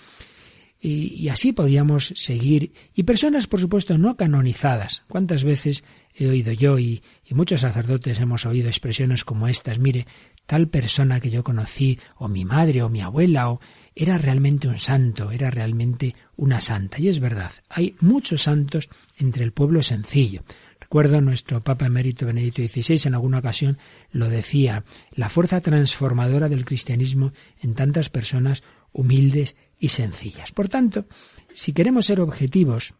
[0.88, 2.71] y, así podíamos seguir.
[2.93, 5.04] Y personas, por supuesto, no canonizadas.
[5.08, 9.80] ¿Cuántas veces he oído yo y, y, muchos sacerdotes hemos oído expresiones como estas?
[9.80, 10.06] Mire,
[10.45, 13.60] tal persona que yo conocí, o mi madre, o mi abuela, o
[13.95, 16.99] era realmente un santo, era realmente una santa.
[16.99, 20.43] Y es verdad, hay muchos santos entre el pueblo sencillo.
[20.86, 23.80] Recuerdo nuestro Papa Emérito Benedicto XVI en alguna ocasión
[24.12, 30.52] lo decía, la fuerza transformadora del cristianismo en tantas personas humildes y sencillas.
[30.52, 31.08] Por tanto,
[31.52, 32.93] si queremos ser objetivos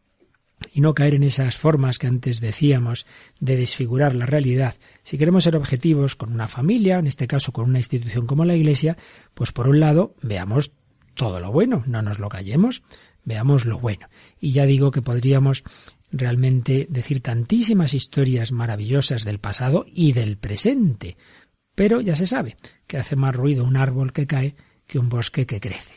[0.74, 3.06] y no caer en esas formas que antes decíamos
[3.40, 7.70] de desfigurar la realidad, si queremos ser objetivos con una familia, en este caso con
[7.70, 8.98] una institución como la Iglesia,
[9.36, 10.72] pues por un lado veamos
[11.14, 12.82] todo lo bueno, no nos lo callemos,
[13.26, 14.08] veamos lo bueno.
[14.40, 15.64] Y ya digo que podríamos
[16.12, 21.18] realmente decir tantísimas historias maravillosas del pasado y del presente,
[21.76, 22.56] pero ya se sabe
[22.88, 24.56] que hace más ruido un árbol que cae
[24.88, 25.96] que un bosque que crece.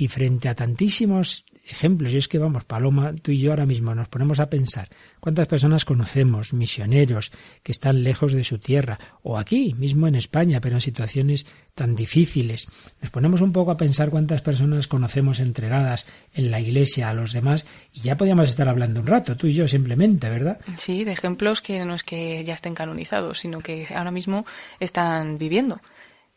[0.00, 2.14] Y frente a tantísimos ejemplos.
[2.14, 5.48] Y es que, vamos, Paloma, tú y yo ahora mismo nos ponemos a pensar cuántas
[5.48, 7.32] personas conocemos, misioneros,
[7.64, 11.96] que están lejos de su tierra, o aquí, mismo en España, pero en situaciones tan
[11.96, 12.68] difíciles.
[13.02, 17.32] Nos ponemos un poco a pensar cuántas personas conocemos entregadas en la iglesia a los
[17.32, 20.60] demás, y ya podríamos estar hablando un rato, tú y yo simplemente, ¿verdad?
[20.76, 24.46] Sí, de ejemplos que no es que ya estén canonizados, sino que ahora mismo
[24.78, 25.80] están viviendo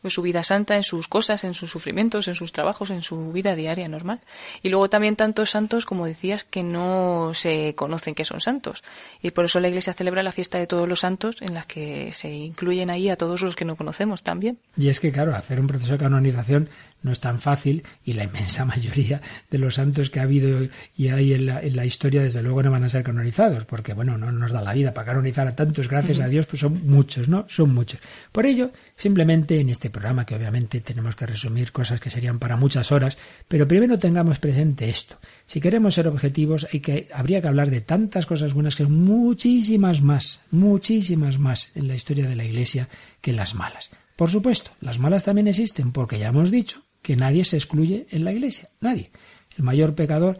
[0.02, 3.32] en su vida santa, en sus cosas, en sus sufrimientos, en sus trabajos, en su
[3.32, 4.20] vida diaria normal.
[4.62, 8.82] Y luego también tantos santos, como decías, que no se conocen que son santos.
[9.20, 12.12] Y por eso la Iglesia celebra la fiesta de todos los santos, en la que
[12.12, 14.58] se incluyen ahí a todos los que no conocemos también.
[14.76, 16.68] Y es que, claro, hacer un proceso de canonización
[17.02, 21.08] no es tan fácil y la inmensa mayoría de los santos que ha habido y
[21.08, 24.18] hay en la, en la, historia desde luego no van a ser canonizados porque bueno
[24.18, 27.28] no nos da la vida para canonizar a tantos gracias a Dios pues son muchos
[27.28, 28.00] no son muchos.
[28.30, 32.56] Por ello simplemente en este programa que obviamente tenemos que resumir cosas que serían para
[32.56, 35.18] muchas horas pero primero tengamos presente esto.
[35.46, 40.02] Si queremos ser objetivos hay que habría que hablar de tantas cosas buenas que muchísimas
[40.02, 42.88] más muchísimas más en la historia de la Iglesia
[43.20, 43.90] que las malas.
[44.16, 48.24] Por supuesto, las malas también existen porque ya hemos dicho que nadie se excluye en
[48.24, 49.10] la iglesia, nadie.
[49.56, 50.38] El mayor pecador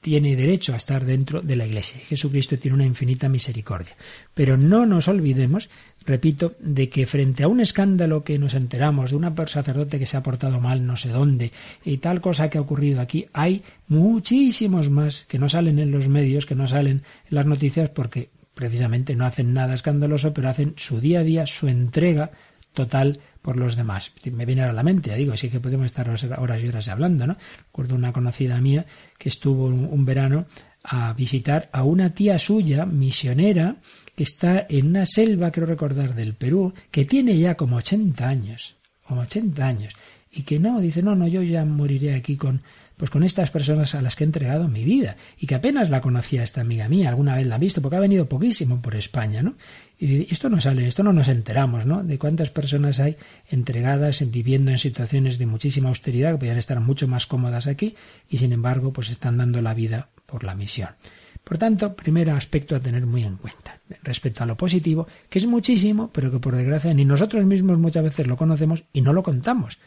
[0.00, 2.00] tiene derecho a estar dentro de la Iglesia.
[2.00, 3.96] Jesucristo tiene una infinita misericordia.
[4.32, 5.70] Pero no nos olvidemos,
[6.06, 10.16] repito, de que frente a un escándalo que nos enteramos de un sacerdote que se
[10.16, 11.50] ha portado mal no sé dónde
[11.84, 16.08] y tal cosa que ha ocurrido aquí, hay muchísimos más que no salen en los
[16.08, 20.74] medios, que no salen en las noticias porque precisamente no hacen nada escandaloso, pero hacen
[20.76, 22.30] su día a día, su entrega
[22.72, 24.10] total por los demás.
[24.32, 27.26] Me viene a la mente, ya digo, sí que podemos estar horas y horas hablando,
[27.26, 27.36] ¿no?
[27.66, 28.86] Recuerdo una conocida mía
[29.18, 30.46] que estuvo un, verano
[30.82, 33.76] a visitar a una tía suya, misionera,
[34.16, 38.76] que está en una selva, creo recordar, del Perú, que tiene ya como 80 años,
[39.06, 39.94] como 80 años,
[40.32, 42.62] y que no, dice, no, no, yo ya moriré aquí con,
[42.96, 46.00] pues con estas personas a las que he entregado mi vida, y que apenas la
[46.00, 49.42] conocía esta amiga mía, alguna vez la ha visto, porque ha venido poquísimo por España,
[49.42, 49.54] ¿no?
[49.98, 52.02] Y esto no sale, esto no nos enteramos, ¿no?
[52.02, 53.16] De cuántas personas hay
[53.48, 57.94] entregadas, viviendo en situaciones de muchísima austeridad, que podrían estar mucho más cómodas aquí,
[58.28, 60.90] y sin embargo, pues están dando la vida por la misión.
[61.44, 65.46] Por tanto, primer aspecto a tener muy en cuenta, respecto a lo positivo, que es
[65.46, 69.22] muchísimo, pero que por desgracia ni nosotros mismos muchas veces lo conocemos y no lo
[69.22, 69.78] contamos.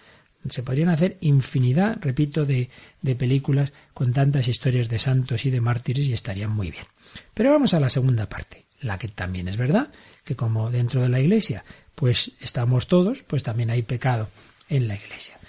[0.48, 2.70] Se podrían hacer infinidad, repito, de,
[3.02, 6.86] de películas con tantas historias de santos y de mártires y estarían muy bien.
[7.34, 9.92] Pero vamos a la segunda parte la que también es verdad,
[10.24, 11.64] que como dentro de la Iglesia
[11.98, 14.30] pues estamos todos, pues también hay pecado
[14.70, 15.40] en la Iglesia.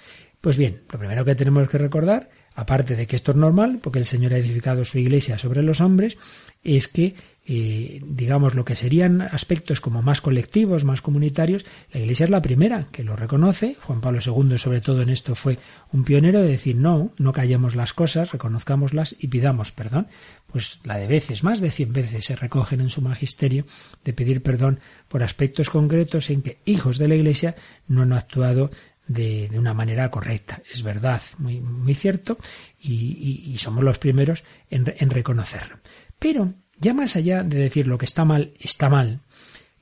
[0.41, 3.99] Pues bien, lo primero que tenemos que recordar, aparte de que esto es normal, porque
[3.99, 6.17] el Señor ha edificado su Iglesia sobre los hombres,
[6.63, 7.13] es que
[7.49, 12.85] digamos, lo que serían aspectos como más colectivos, más comunitarios, la Iglesia es la primera
[12.91, 13.75] que lo reconoce.
[13.81, 15.57] Juan Pablo II, sobre todo en esto, fue
[15.91, 20.07] un pionero de decir no, no callemos las cosas, reconozcámoslas y pidamos perdón.
[20.45, 23.65] Pues la de veces, más de cien veces se recogen en su magisterio
[24.03, 27.55] de pedir perdón por aspectos concretos en que hijos de la Iglesia
[27.87, 28.69] no han actuado
[29.07, 30.61] de, una manera correcta.
[30.71, 32.37] Es verdad, muy, muy cierto,
[32.79, 35.79] y, somos los primeros en, en reconocerlo.
[36.19, 39.21] Pero ya más allá de decir lo que está mal, está mal,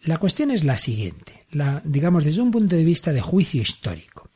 [0.02, 4.30] la cuestión es la siguiente, la, digamos desde un punto de vista de juicio histórico.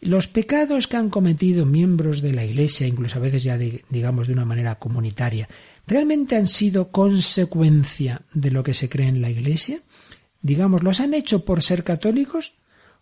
[0.00, 4.32] Los pecados que han cometido miembros de la Iglesia, incluso a veces ya digamos de
[4.32, 5.48] una manera comunitaria,
[5.86, 9.80] ¿realmente han sido consecuencia de lo que se cree en la Iglesia?
[10.40, 12.54] Digamos, ¿los han hecho por ser católicos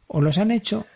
[0.09, 0.87] o los han hecho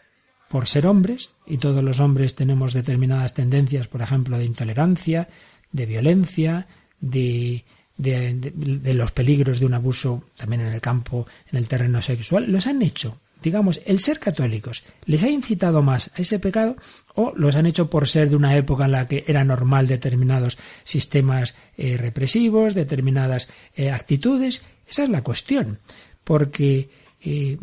[0.51, 1.31] por ser hombres?
[1.47, 5.29] Y todos los hombres tenemos determinadas tendencias, por ejemplo, de intolerancia,
[5.73, 6.67] de violencia,
[7.01, 7.64] de
[7.96, 12.66] de, los peligros de un abuso también en el campo, en el terreno sexual, los
[12.66, 13.20] han hecho.
[13.42, 16.76] Digamos, el ser católicos les ha incitado más a ese pecado
[17.14, 20.57] o los han hecho por ser de una época en la que era normal determinados
[20.83, 24.62] sistemas eh, represivos, determinadas eh, actitudes.
[24.88, 25.78] Esa es la cuestión,
[26.24, 26.88] porque
[27.20, 27.59] eh,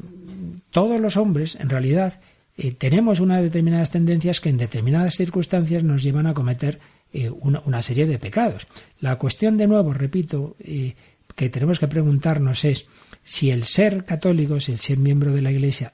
[0.70, 2.22] todos los hombres, en realidad,
[2.78, 6.80] tenemos unas determinadas tendencias que en determinadas circunstancias nos llevan a cometer
[7.14, 8.68] eh, una, serie de pecados.
[9.00, 10.96] La cuestión, de nuevo, repito, eh,
[11.36, 12.88] que tenemos que preguntarnos es
[13.24, 15.94] si el ser católico, si el ser miembro de la Iglesia,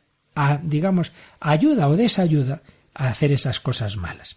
[0.63, 2.61] digamos, ayuda o desayuda
[2.93, 4.35] a hacer esas cosas malas.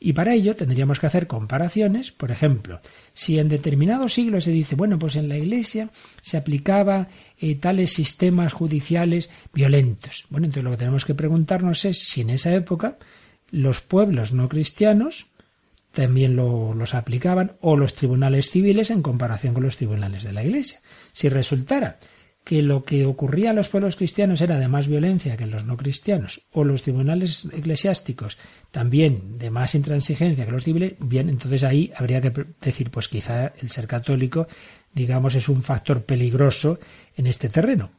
[0.00, 2.80] Y para ello tendríamos que hacer comparaciones, por ejemplo,
[3.12, 7.92] si en determinados siglos se dice, bueno, pues en la Iglesia se aplicaba eh, tales
[7.92, 10.26] sistemas judiciales violentos.
[10.30, 12.96] Bueno, entonces lo que tenemos que preguntarnos es si en esa época
[13.50, 15.26] los pueblos no cristianos
[15.92, 20.80] también los aplicaban, o los tribunales civiles en comparación con los tribunales de la Iglesia.
[21.12, 21.98] Si resultara
[22.44, 25.64] que lo que ocurría a los pueblos cristianos era de más violencia que en los
[25.64, 28.38] no cristianos, o los tribunales eclesiásticos
[28.70, 33.52] también de más intransigencia que los civiles, bien, entonces ahí habría que decir, pues quizá
[33.58, 34.46] el ser católico,
[34.94, 36.78] digamos, es un factor peligroso
[37.16, 37.97] en este terreno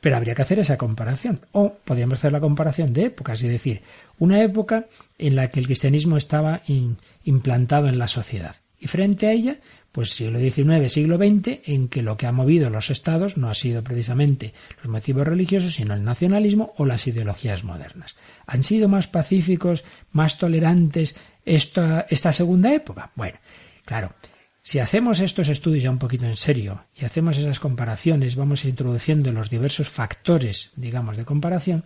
[0.00, 1.40] pero habría que hacer esa comparación.
[1.52, 3.82] O podríamos hacer la comparación de épocas, es decir,
[4.18, 4.86] una época
[5.18, 6.62] en la que el cristianismo estaba
[7.24, 8.56] implantado en la sociedad.
[8.78, 9.58] Y frente a ella,
[9.92, 13.54] pues siglo XIX, siglo XX, en que lo que ha movido los estados no ha
[13.54, 18.16] sido precisamente los motivos religiosos, sino el nacionalismo o las ideologías modernas.
[18.46, 23.10] ¿Han sido más pacíficos, más tolerantes esta, esta segunda época?
[23.16, 23.38] Bueno,
[23.84, 24.10] claro,
[24.62, 29.32] si hacemos estos estudios ya un poquito en serio y hacemos esas comparaciones, vamos introduciendo
[29.32, 31.84] los diversos factores, digamos, de comparación,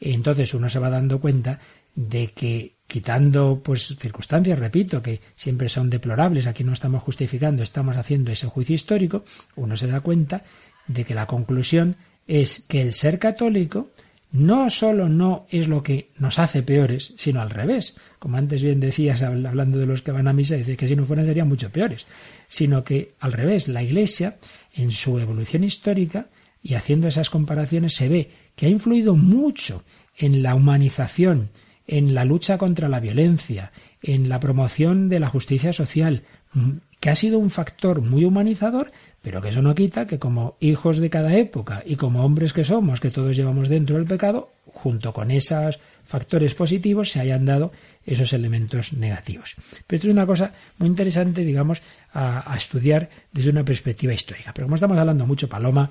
[0.00, 1.60] entonces uno se va dando cuenta
[1.94, 7.96] de que quitando pues circunstancias, repito, que siempre son deplorables, aquí no estamos justificando, estamos
[7.96, 9.24] haciendo ese juicio histórico,
[9.56, 10.44] uno se da cuenta
[10.86, 13.90] de que la conclusión es que el ser católico
[14.30, 17.96] no solo no es lo que nos hace peores, sino al revés.
[18.18, 21.06] Como antes bien decías, hablando de los que van a misa, dice que si no
[21.06, 22.06] fueran serían mucho peores.
[22.46, 24.36] Sino que al revés, la Iglesia,
[24.74, 26.26] en su evolución histórica,
[26.62, 29.82] y haciendo esas comparaciones, se ve que ha influido mucho
[30.16, 31.50] en la humanización,
[31.86, 37.10] en la lucha contra la violencia, en la promoción de la justicia social, mm, que
[37.10, 38.92] ha sido un factor muy humanizador,
[39.22, 42.64] pero que eso no quita que como hijos de cada época y como hombres que
[42.64, 47.72] somos, que todos llevamos dentro el pecado, junto con esos factores positivos se hayan dado
[48.08, 49.54] esos elementos negativos.
[49.86, 51.82] Pero esto es una cosa muy interesante, digamos,
[52.12, 54.52] a, estudiar desde una perspectiva histórica.
[54.54, 55.90] Pero como estamos hablando mucho, Paloma,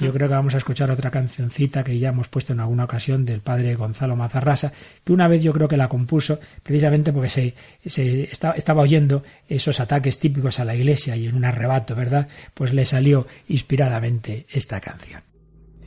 [0.00, 3.24] yo creo que vamos a escuchar otra cancioncita que ya hemos puesto en alguna ocasión
[3.24, 4.72] del padre Gonzalo Mazarrasa,
[5.04, 7.54] que una vez yo creo que la compuso precisamente porque se,
[7.84, 12.28] se estaba oyendo esos ataques típicos a la iglesia y en un arrebato, ¿verdad?
[12.54, 15.22] Pues le salió inspiradamente esta canción.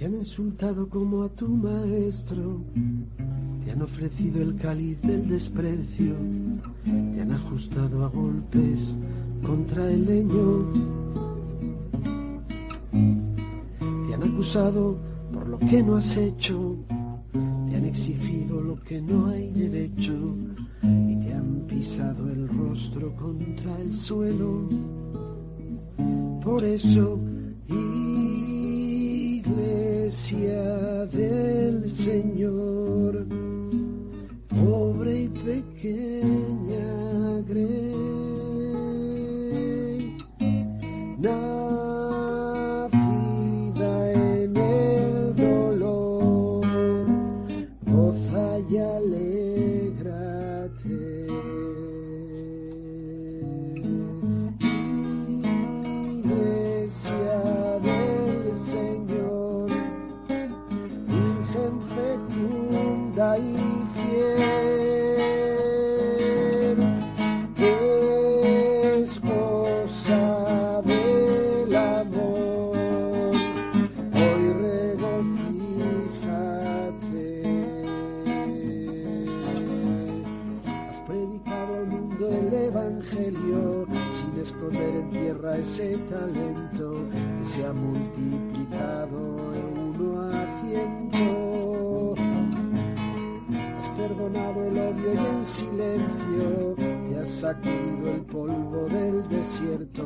[0.02, 2.64] Te han insultado como a tu maestro,
[3.64, 6.16] te han ofrecido el cáliz del desprecio,
[6.84, 8.98] te han ajustado a golpes
[9.46, 10.66] contra el leño,
[14.08, 14.98] te han acusado
[15.32, 16.78] por lo que no has hecho,
[17.70, 20.16] te han exigido lo que no hay derecho
[20.82, 24.68] y te han pisado el rostro contra el suelo.
[26.44, 27.20] Por eso,
[29.52, 33.26] iglesia del Señor,
[34.50, 36.86] pobre y pequeña
[37.48, 37.78] Grey,
[82.82, 87.06] Evangelio sin esconder en tierra ese talento
[87.38, 92.16] que se ha multiplicado en uno a ciento.
[93.78, 96.76] Has perdonado el odio y en silencio
[97.08, 100.04] te has sacudido el polvo del desierto,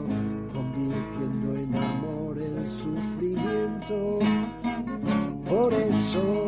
[0.53, 4.19] convirtiendo en amor el sufrimiento.
[5.47, 6.44] Por eso,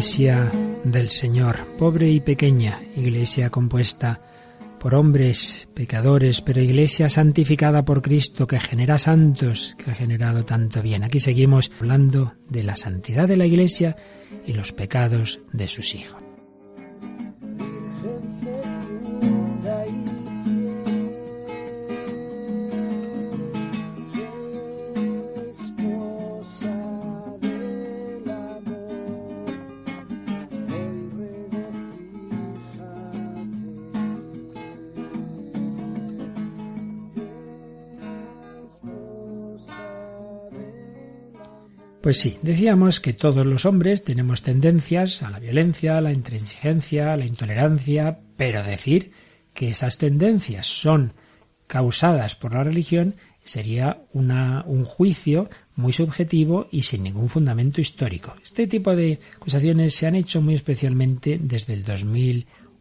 [0.00, 0.50] Iglesia
[0.82, 4.22] del Señor, pobre y pequeña, iglesia compuesta
[4.78, 10.80] por hombres pecadores, pero iglesia santificada por Cristo, que genera santos, que ha generado tanto
[10.80, 11.04] bien.
[11.04, 13.94] Aquí seguimos hablando de la santidad de la iglesia
[14.46, 16.29] y los pecados de sus hijos.
[42.10, 47.12] Pues sí, decíamos que todos los hombres tenemos tendencias a la violencia, a la intransigencia,
[47.12, 49.12] a la intolerancia, pero decir
[49.54, 51.12] que esas tendencias son
[51.68, 58.34] causadas por la religión sería una, un juicio muy subjetivo y sin ningún fundamento histórico.
[58.42, 61.84] Este tipo de acusaciones se han hecho muy especialmente desde el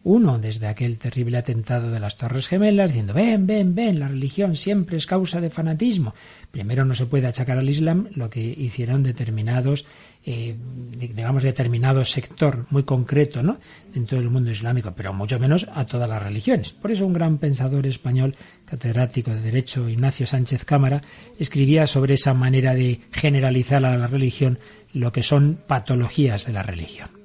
[0.04, 4.56] 2001, desde aquel terrible atentado de las Torres Gemelas, diciendo, ven, ven, ven, la religión
[4.56, 6.14] siempre es causa de fanatismo.
[6.52, 9.86] Primero no se puede achacar al Islam lo que hicieron determinados,
[10.26, 10.56] eh,
[10.98, 13.60] digamos, determinado sector muy concreto, ¿no?
[13.94, 16.72] Dentro del mundo islámico, pero mucho menos a todas las religiones.
[16.72, 18.36] Por eso un gran pensador español,
[18.66, 21.04] catedrático de Derecho, Ignacio Sánchez Cámara,
[21.38, 24.60] escribía sobre esa manera de generalizar a la religión
[24.94, 27.19] lo que son patologías de la religión.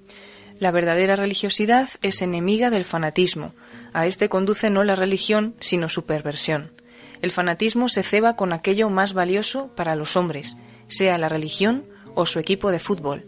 [0.64, 3.52] La verdadera religiosidad es enemiga del fanatismo.
[3.92, 6.72] A este conduce no la religión, sino su perversión.
[7.20, 10.56] El fanatismo se ceba con aquello más valioso para los hombres,
[10.86, 11.84] sea la religión
[12.14, 13.26] o su equipo de fútbol.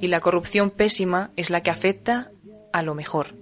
[0.00, 2.30] Y la corrupción pésima es la que afecta
[2.72, 3.34] a lo mejor.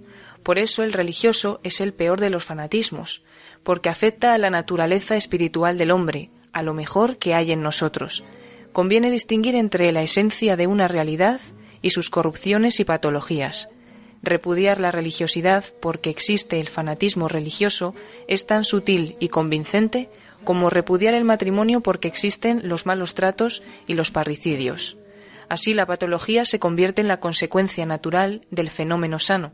[0.43, 3.23] Por eso el religioso es el peor de los fanatismos,
[3.63, 8.25] porque afecta a la naturaleza espiritual del hombre, a lo mejor que hay en nosotros.
[8.73, 11.39] Conviene distinguir entre la esencia de una realidad
[11.81, 13.69] y sus corrupciones y patologías.
[14.23, 17.93] Repudiar la religiosidad porque existe el fanatismo religioso
[18.27, 20.09] es tan sutil y convincente
[20.43, 24.97] como repudiar el matrimonio porque existen los malos tratos y los parricidios.
[25.49, 29.53] Así la patología se convierte en la consecuencia natural del fenómeno sano,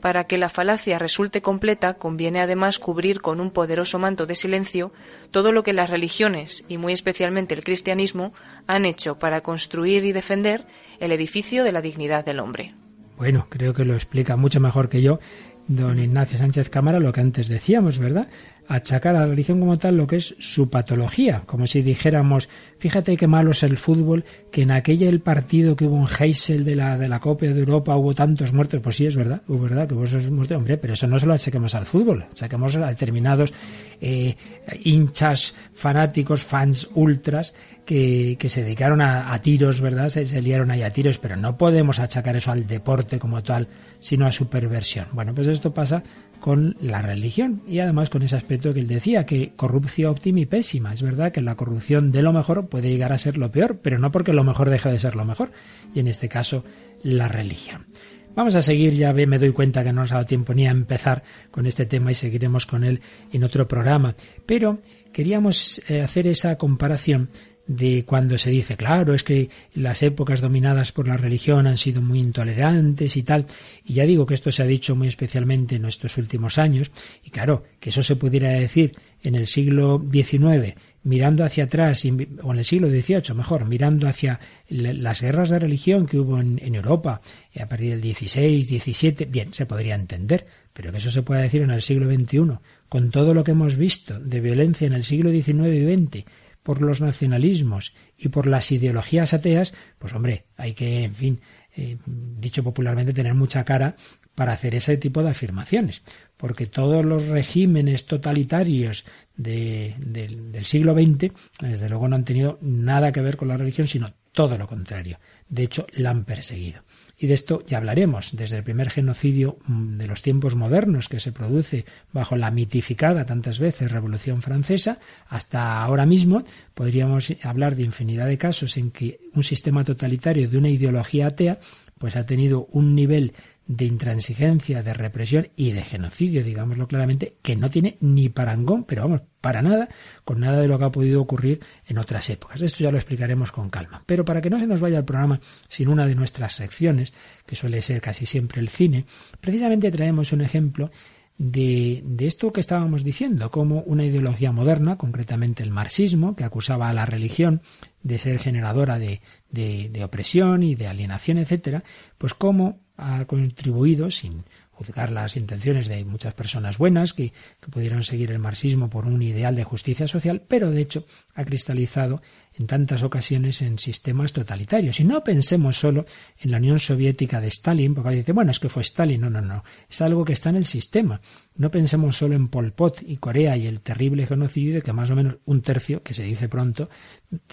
[0.00, 4.92] Para que la falacia resulte completa, conviene además cubrir con un poderoso manto de silencio
[5.30, 8.30] todo lo que las religiones, y muy especialmente el cristianismo,
[8.66, 10.66] han hecho para construir y defender
[11.00, 12.74] el edificio de la dignidad del hombre.
[13.16, 15.18] Bueno, creo que lo explica mucho mejor que yo
[15.66, 18.28] don Ignacio Sánchez Cámara lo que antes decíamos, ¿verdad?
[18.70, 22.48] Achacar a la religión como tal lo que es su patología, como si dijéramos,
[22.78, 26.64] fíjate qué malo es el fútbol, que en aquella el partido que hubo en Heysel
[26.64, 29.60] de la, de la Copa de Europa hubo tantos muertos, pues sí, es verdad, es
[29.60, 32.76] verdad que vos sos muerto, hombre, pero eso no se lo achaquemos al fútbol, achaquemos
[32.76, 33.52] a determinados
[34.00, 34.36] eh,
[34.84, 37.54] hinchas, fanáticos, fans, ultras,
[37.84, 40.10] que, que se dedicaron a, tiros, ¿verdad?
[40.10, 43.66] Se, se liaron ahí a tiros, pero no podemos achacar eso al deporte como tal,
[43.98, 45.06] sino a su perversión.
[45.12, 46.04] Bueno, pues esto pasa
[46.40, 50.46] con la religión y además con ese aspecto que él decía, que corrupción óptima y
[50.46, 50.92] pésima.
[50.92, 53.98] Es verdad que la corrupción de lo mejor puede llegar a ser lo peor, pero
[53.98, 55.52] no porque lo mejor deje de ser lo mejor,
[55.94, 56.64] y en este caso
[57.02, 57.86] la religión.
[58.34, 60.70] Vamos a seguir, ya me doy cuenta que no nos ha dado tiempo ni a
[60.70, 63.00] empezar con este tema y seguiremos con él
[63.32, 64.14] en otro programa,
[64.46, 64.80] pero
[65.12, 67.28] queríamos eh, hacer esa comparación
[67.70, 72.02] de cuando se dice, claro, es que las épocas dominadas por la religión han sido
[72.02, 73.46] muy intolerantes y tal,
[73.84, 76.90] y ya digo que esto se ha dicho muy especialmente en estos últimos años,
[77.22, 82.52] y claro, que eso se pudiera decir en el siglo XIX, mirando hacia atrás, o
[82.52, 87.20] en el siglo XVIII, mejor, mirando hacia las guerras de religión que hubo en, Europa
[87.56, 91.62] a partir del XVI, XVII, bien, se podría entender, pero que eso se pueda decir
[91.62, 92.58] en el siglo XXI,
[92.88, 96.24] con todo lo que hemos visto de violencia en el siglo XIX y XX,
[96.62, 101.40] por los nacionalismos y por las ideologías ateas, pues hombre, hay que, en fin,
[101.76, 103.96] eh, dicho popularmente, tener mucha cara
[104.34, 106.02] para hacer ese tipo de afirmaciones,
[106.36, 109.04] porque todos los regímenes totalitarios
[109.36, 114.12] del siglo XX, desde luego, no han tenido nada que ver con la religión, sino
[114.32, 115.18] todo lo contrario.
[115.48, 116.82] De hecho, la han perseguido.
[117.22, 121.20] Y de esto ya hablaremos, desde el primer genocidio mm, de los tiempos modernos que
[121.20, 124.98] se produce bajo la mitificada tantas veces Revolución Francesa,
[125.28, 130.56] hasta ahora mismo podríamos hablar de infinidad de casos en que un sistema totalitario de
[130.56, 131.58] una ideología atea
[131.98, 133.34] pues ha tenido un nivel
[133.66, 139.02] de intransigencia, de represión y de genocidio, digámoslo claramente, que no tiene ni parangón, pero
[139.02, 139.88] vamos, para nada,
[140.24, 142.60] con nada de lo que ha podido ocurrir en otras épocas.
[142.60, 144.02] Esto ya lo explicaremos con calma.
[144.06, 147.12] Pero para que no se nos vaya el programa sin una de nuestras secciones,
[147.46, 149.06] que suele ser casi siempre el cine,
[149.40, 150.90] precisamente traemos un ejemplo
[151.38, 156.90] de, de, esto que estábamos diciendo, como una ideología moderna, concretamente el marxismo, que acusaba
[156.90, 157.62] a la religión
[158.02, 161.82] de ser generadora de, de, de opresión y de alienación, etcétera,
[162.18, 164.44] pues como ha contribuido, sin
[164.80, 167.34] juzgar las intenciones de muchas personas buenas que,
[167.68, 171.04] pudieron seguir el marxismo por un ideal de justicia social, pero de hecho
[171.34, 172.22] ha cristalizado
[172.54, 174.98] en tantas ocasiones en sistemas totalitarios.
[174.98, 176.06] Y no pensemos solo
[176.38, 179.20] en la Unión Soviética de Stalin, porque dice, bueno, es que fue Stalin.
[179.20, 179.62] No, no, no.
[179.88, 181.20] Es algo que está en el sistema.
[181.56, 185.10] No pensemos solo en Pol Pot y Corea y el terrible genocidio de que más
[185.10, 186.88] o menos un tercio, que se dice pronto,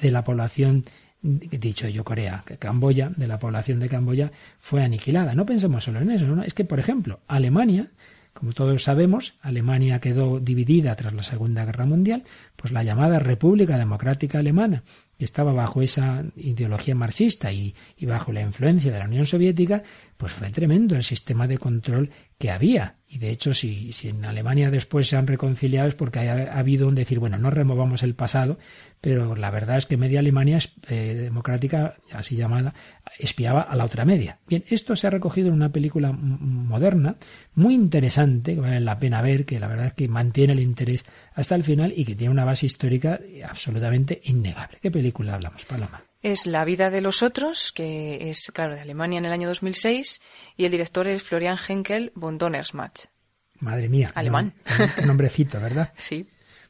[0.01, 0.86] de la población
[1.22, 5.34] dicho yo Corea, que Camboya, de la población de Camboya, fue aniquilada.
[5.34, 6.43] No pensemos solo en eso, ¿no?
[6.43, 7.91] es que, por ejemplo, Alemania,
[8.38, 12.24] como todos sabemos, Alemania quedó dividida tras la Segunda Guerra Mundial,
[12.55, 14.84] pues la llamada República Democrática Alemana,
[15.18, 19.82] que estaba bajo esa ideología marxista y, bajo la influencia de la Unión Soviética,
[20.18, 22.97] pues fue tremendo el sistema de control que había.
[23.07, 26.88] Y de hecho, si, si en Alemania después se han reconciliado es porque ha, habido
[26.88, 28.59] un decir, bueno, no removamos el pasado,
[29.01, 32.73] pero la verdad es que media Alemania eh, democrática, así llamada,
[33.19, 34.39] espiaba a la otra media.
[34.47, 37.17] Bien, esto se ha recogido en una película moderna,
[37.53, 41.05] muy interesante, que vale la pena ver, que la verdad es que mantiene el interés
[41.33, 44.79] hasta el final y que tiene una base histórica absolutamente innegable.
[44.81, 46.03] ¿Qué película hablamos, Paloma?
[46.23, 50.21] Es La vida de los otros, que es, claro, de Alemania en el año 2006,
[50.57, 53.05] y el director es Florian Henkel von Donnersmatch.
[53.59, 54.11] Madre mía.
[54.15, 54.53] Alemán.
[54.99, 55.93] Un nombrecito, ¿verdad?
[55.95, 56.27] sí.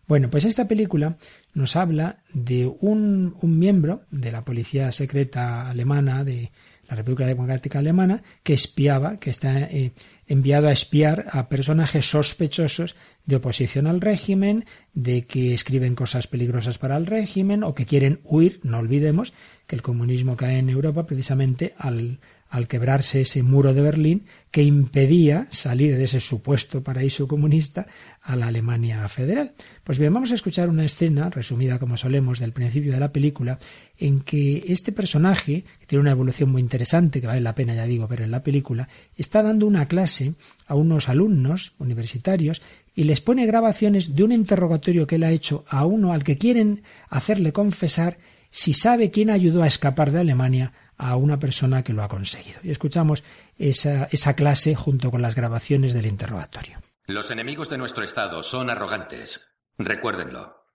[0.08, 1.18] Bueno, pues esta película
[1.58, 6.52] nos habla de un, miembro de la policía secreta alemana, de
[6.88, 9.94] la República Democrática Alemana, que espiaba, que está eh,
[10.28, 12.96] enviado a espiar a personajes sospechosos
[13.26, 18.20] de oposición al régimen, de que escriben cosas peligrosas para el régimen o que quieren
[18.24, 18.60] huir.
[18.62, 19.34] No olvidemos
[19.66, 22.20] que el comunismo cae en Europa precisamente al,
[22.50, 27.88] al quebrarse ese muro de Berlín que impedía salir de ese supuesto paraíso comunista
[28.22, 29.54] a la Alemania federal.
[29.84, 33.60] Pues bien, vamos a escuchar una escena, resumida como solemos, del principio de la película,
[33.98, 37.86] en que este personaje, que tiene una evolución muy interesante, que vale la pena, ya
[37.86, 40.34] digo, ver en la película, está dando una clase
[40.66, 42.62] a unos alumnos universitarios
[42.96, 46.38] y les pone grabaciones de un interrogatorio que él ha hecho a uno al que
[46.38, 48.18] quieren hacerle confesar
[48.50, 52.60] si sabe quién ayudó a escapar de Alemania a una persona que lo ha conseguido.
[52.64, 53.24] Y escuchamos
[53.58, 56.80] esa, esa clase junto con las grabaciones del interrogatorio.
[57.06, 59.48] Los enemigos de nuestro Estado son arrogantes.
[59.78, 60.66] Recuérdenlo.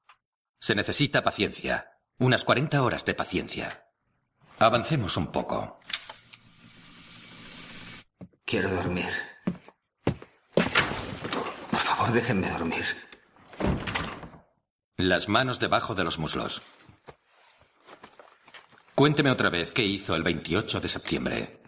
[0.59, 1.91] Se necesita paciencia.
[2.19, 3.85] Unas 40 horas de paciencia.
[4.59, 5.81] Avancemos un poco.
[8.45, 9.09] Quiero dormir.
[10.55, 12.85] Por favor, déjenme dormir.
[14.97, 16.63] Las manos debajo de los muslos.
[18.95, 21.63] Cuénteme otra vez qué hizo el 28 de septiembre.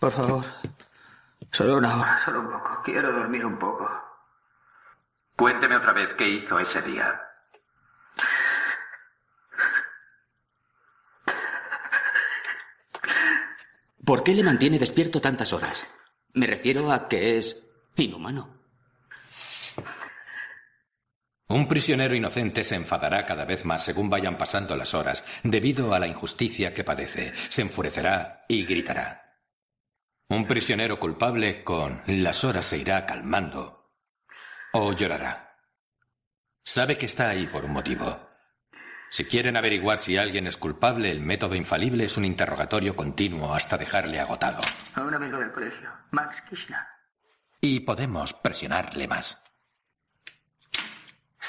[0.00, 0.44] Por favor.
[1.50, 2.80] Solo una hora, solo un poco.
[2.82, 3.88] Quiero dormir un poco.
[5.36, 7.20] Cuénteme otra vez qué hizo ese día.
[14.04, 15.86] ¿Por qué le mantiene despierto tantas horas?
[16.32, 17.64] Me refiero a que es
[17.96, 18.61] inhumano.
[21.52, 25.98] Un prisionero inocente se enfadará cada vez más según vayan pasando las horas, debido a
[25.98, 27.34] la injusticia que padece.
[27.50, 29.36] Se enfurecerá y gritará.
[30.30, 33.92] Un prisionero culpable con las horas se irá calmando
[34.72, 35.58] o llorará.
[36.64, 38.30] Sabe que está ahí por un motivo.
[39.10, 43.76] Si quieren averiguar si alguien es culpable, el método infalible es un interrogatorio continuo hasta
[43.76, 44.62] dejarle agotado.
[44.94, 46.88] A un amigo del colegio, Max Kishna.
[47.60, 49.41] Y podemos presionarle más.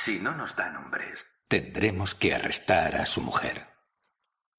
[0.03, 3.67] Si no nos da nombres, tendremos que arrestar a su mujer.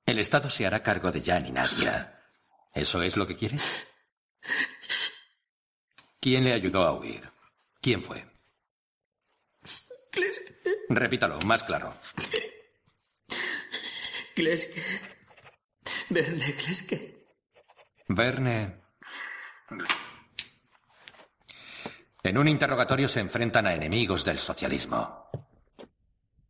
[0.07, 2.19] El Estado se hará cargo de Jan y Nadia.
[2.73, 3.59] ¿Eso es lo que quiere?
[6.19, 7.31] ¿Quién le ayudó a huir?
[7.83, 8.25] ¿Quién fue?
[10.89, 11.95] Repítalo, más claro.
[14.35, 14.83] Kleske.
[16.09, 17.27] Verne Kleske.
[18.09, 18.81] Verne.
[22.25, 25.27] En un interrogatorio se enfrentan a enemigos del socialismo.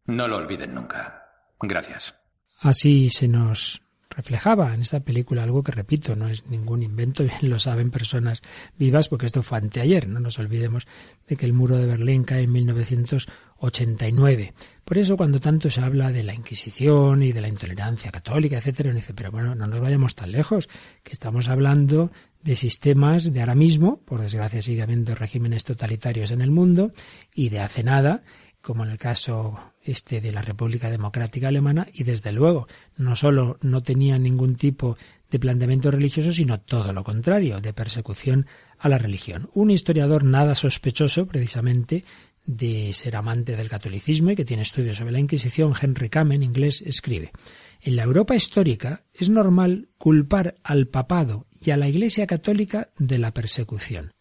[0.07, 1.25] No lo olviden nunca.
[1.61, 2.15] Gracias.
[2.61, 7.59] Así se nos reflejaba en esta película algo que, repito, no es ningún invento, lo
[7.59, 8.41] saben personas
[8.79, 10.07] vivas porque esto fue anteayer.
[10.07, 10.87] No nos olvidemos
[11.27, 14.55] de que el muro de Berlín cae en 1989.
[14.85, 18.91] Por eso cuando tanto se habla de la Inquisición y de la intolerancia católica, etcétera,
[18.91, 20.69] uno dice, pero bueno, no nos vayamos tan lejos,
[21.03, 22.13] que estamos hablando
[22.45, 26.93] de sistemas de ahora mismo, por desgracia sigue habiendo regímenes totalitarios en el mundo,
[27.35, 28.23] y de hace nada,
[28.61, 33.59] como en el caso este de la República Democrática Alemana, y desde luego no solo
[33.63, 34.99] no tenía ningún tipo
[35.31, 38.47] de planteamiento religioso, sino todo lo contrario, de persecución
[38.79, 39.49] a la religión.
[39.55, 42.05] Un historiador nada sospechoso, precisamente,
[42.45, 46.83] de ser amante del catolicismo y que tiene estudios sobre la Inquisición, Henry Kamen, inglés,
[46.83, 47.33] escribe
[47.81, 53.19] En la Europa histórica es normal culpar al papado y a la Iglesia católica de
[53.19, 54.13] la persecución.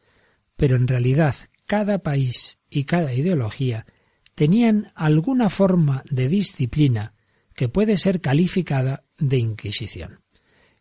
[0.56, 1.36] Pero en realidad
[1.66, 3.86] cada país y cada ideología
[4.36, 7.14] tenían alguna forma de disciplina
[7.56, 10.22] que puede ser calificada de Inquisición.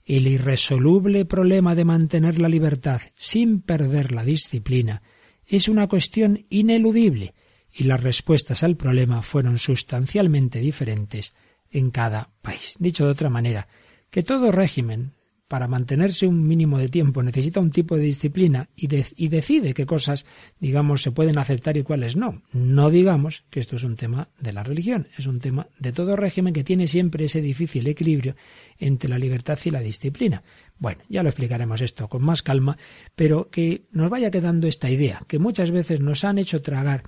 [0.04, 5.02] El irresoluble problema de mantener la libertad sin perder la disciplina
[5.46, 7.34] es una cuestión ineludible
[7.72, 11.34] y las respuestas al problema fueron sustancialmente diferentes
[11.70, 12.76] en cada país.
[12.78, 13.68] Dicho de otra manera,
[14.10, 15.14] que todo régimen,
[15.52, 20.24] para mantenerse un mínimo de tiempo, necesita un tipo de disciplina y, decide qué cosas,
[20.60, 22.40] digamos, se pueden aceptar y cuáles no.
[22.54, 26.16] No digamos que esto es un tema de la religión, es un tema de todo
[26.16, 28.34] régimen que tiene siempre ese difícil equilibrio
[28.78, 30.42] entre la libertad y la disciplina.
[30.78, 32.78] Bueno, ya lo explicaremos esto con más calma,
[33.14, 37.02] pero que nos vaya quedando esta idea, que muchas veces nos han hecho tragar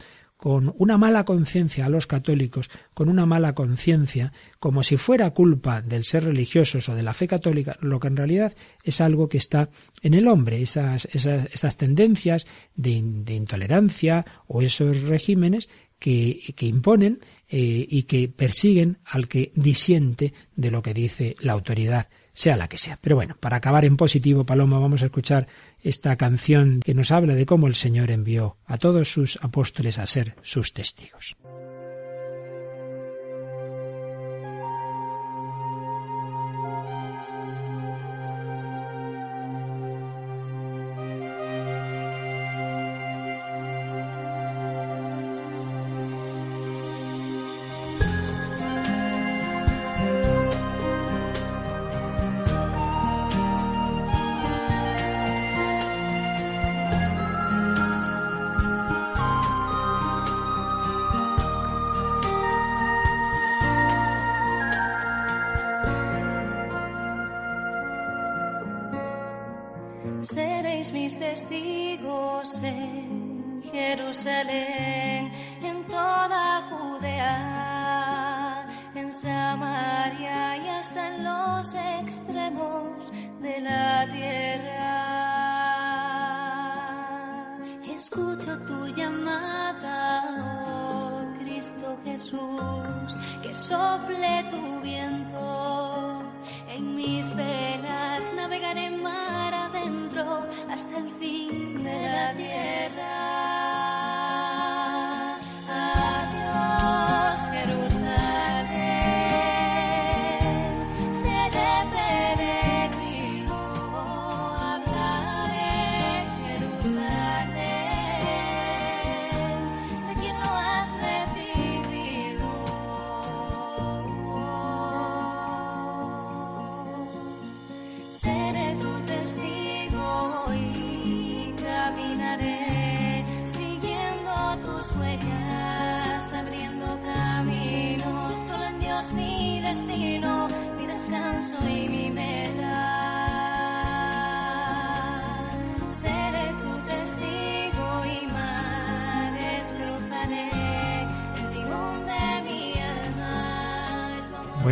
[0.44, 5.80] con una mala conciencia a los católicos, con una mala conciencia, como si fuera culpa
[5.80, 9.38] del ser religiosos o de la fe católica, lo que en realidad es algo que
[9.38, 9.70] está
[10.02, 11.08] en el hombre, esas,
[11.78, 20.34] tendencias de, intolerancia o esos regímenes que, imponen eh, y que persiguen al que disiente
[20.56, 22.98] de lo que dice la autoridad, sea la que sea.
[23.00, 25.46] Pero bueno, para acabar en positivo, Paloma, vamos a escuchar
[25.80, 30.04] esta canción que nos habla de cómo el Señor envió a todos sus apóstoles a
[30.04, 31.36] ser sus testigos.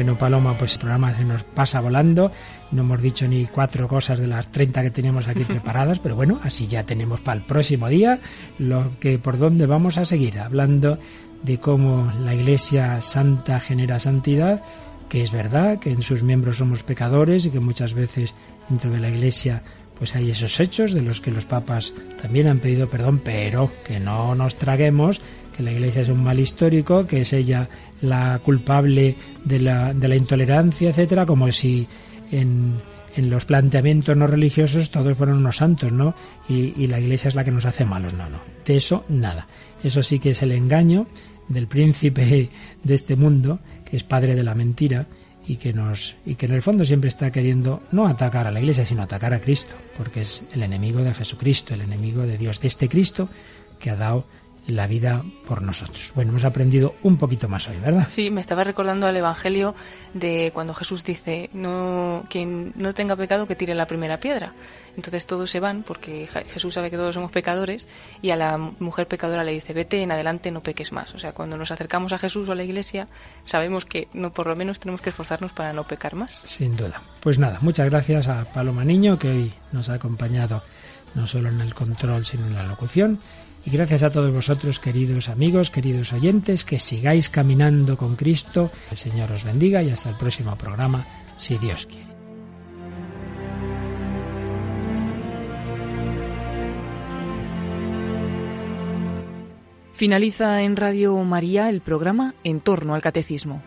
[0.03, 2.32] Bueno, Paloma, pues el programa se nos pasa volando.
[2.72, 6.40] No hemos dicho ni cuatro cosas de las 30 que teníamos aquí preparadas, pero bueno,
[6.42, 8.18] así ya tenemos para el próximo día
[8.59, 10.98] lo que por dónde vamos a seguir, hablando
[11.44, 14.64] de cómo la Iglesia Santa genera santidad,
[15.09, 18.34] que es verdad que en sus miembros somos pecadores y que muchas veces
[18.68, 19.62] dentro de la Iglesia
[20.00, 24.00] pues hay esos hechos de los que los papas también han pedido perdón, pero que
[24.00, 25.20] no nos traguemos
[25.57, 27.68] que la Iglesia es un mal histórico, que es ella
[28.00, 31.86] la culpable de la, de la intolerancia, etcétera, como si
[32.30, 32.80] en,
[33.16, 36.14] en, los planteamientos no religiosos todos fueron unos santos, ¿no?
[36.48, 38.38] Y, y la Iglesia es la que nos hace malos, no, no.
[38.64, 39.46] De eso nada.
[39.82, 41.07] Eso sí que es el engaño
[41.48, 42.50] del príncipe
[42.82, 45.07] de este mundo, que es padre de la mentira
[45.46, 48.61] y que nos y que en el fondo siempre está queriendo no atacar a la
[48.61, 52.61] Iglesia, sino atacar a Cristo, porque es el enemigo de Jesucristo, el enemigo de Dios,
[52.61, 53.28] de este Cristo
[53.78, 54.24] que ha dado
[54.66, 56.12] la vida por nosotros.
[56.14, 58.06] Bueno, hemos aprendido un poquito más hoy, ¿verdad?
[58.08, 59.74] Sí, me estaba recordando al Evangelio
[60.14, 64.54] de cuando Jesús dice, no, quien no tenga pecado que tire la primera piedra.
[64.96, 67.88] Entonces todos se van porque Jesús sabe que todos somos pecadores
[68.20, 71.14] y a la mujer pecadora le dice, vete en adelante, no peques más.
[71.14, 73.08] O sea, cuando nos acercamos a Jesús o a la iglesia,
[73.44, 76.42] sabemos que no por lo menos tenemos que esforzarnos para no pecar más.
[76.44, 77.02] Sin duda.
[77.20, 80.62] Pues nada, muchas gracias a Paloma Niño que hoy nos ha acompañado
[81.14, 83.18] no solo en el control, sino en la locución
[83.64, 88.70] y gracias a todos vosotros, queridos amigos, queridos oyentes, que sigáis caminando con Cristo.
[88.90, 91.06] El Señor os bendiga y hasta el próximo programa,
[91.36, 92.12] si Dios quiere.
[99.92, 103.62] Finaliza en Radio María el programa En torno al Catecismo.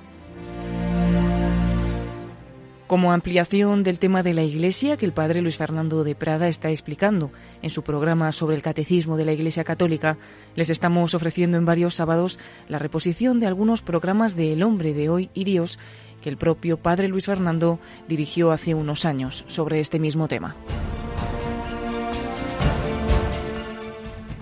[2.88, 6.69] Como ampliación del tema de la Iglesia que el padre Luis Fernando de Prada está
[6.69, 7.31] explicando
[7.63, 10.19] en su programa sobre el catecismo de la Iglesia Católica,
[10.55, 15.09] les estamos ofreciendo en varios sábados la reposición de algunos programas de El hombre de
[15.09, 15.79] hoy y Dios
[16.21, 20.55] que el propio padre Luis Fernando dirigió hace unos años sobre este mismo tema.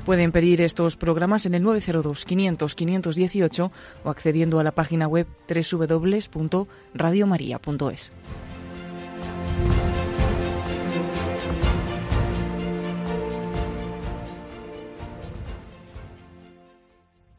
[0.06, 3.72] Pueden pedir estos programas en el 902-500-518
[4.04, 8.12] o accediendo a la página web www.radiomaria.es.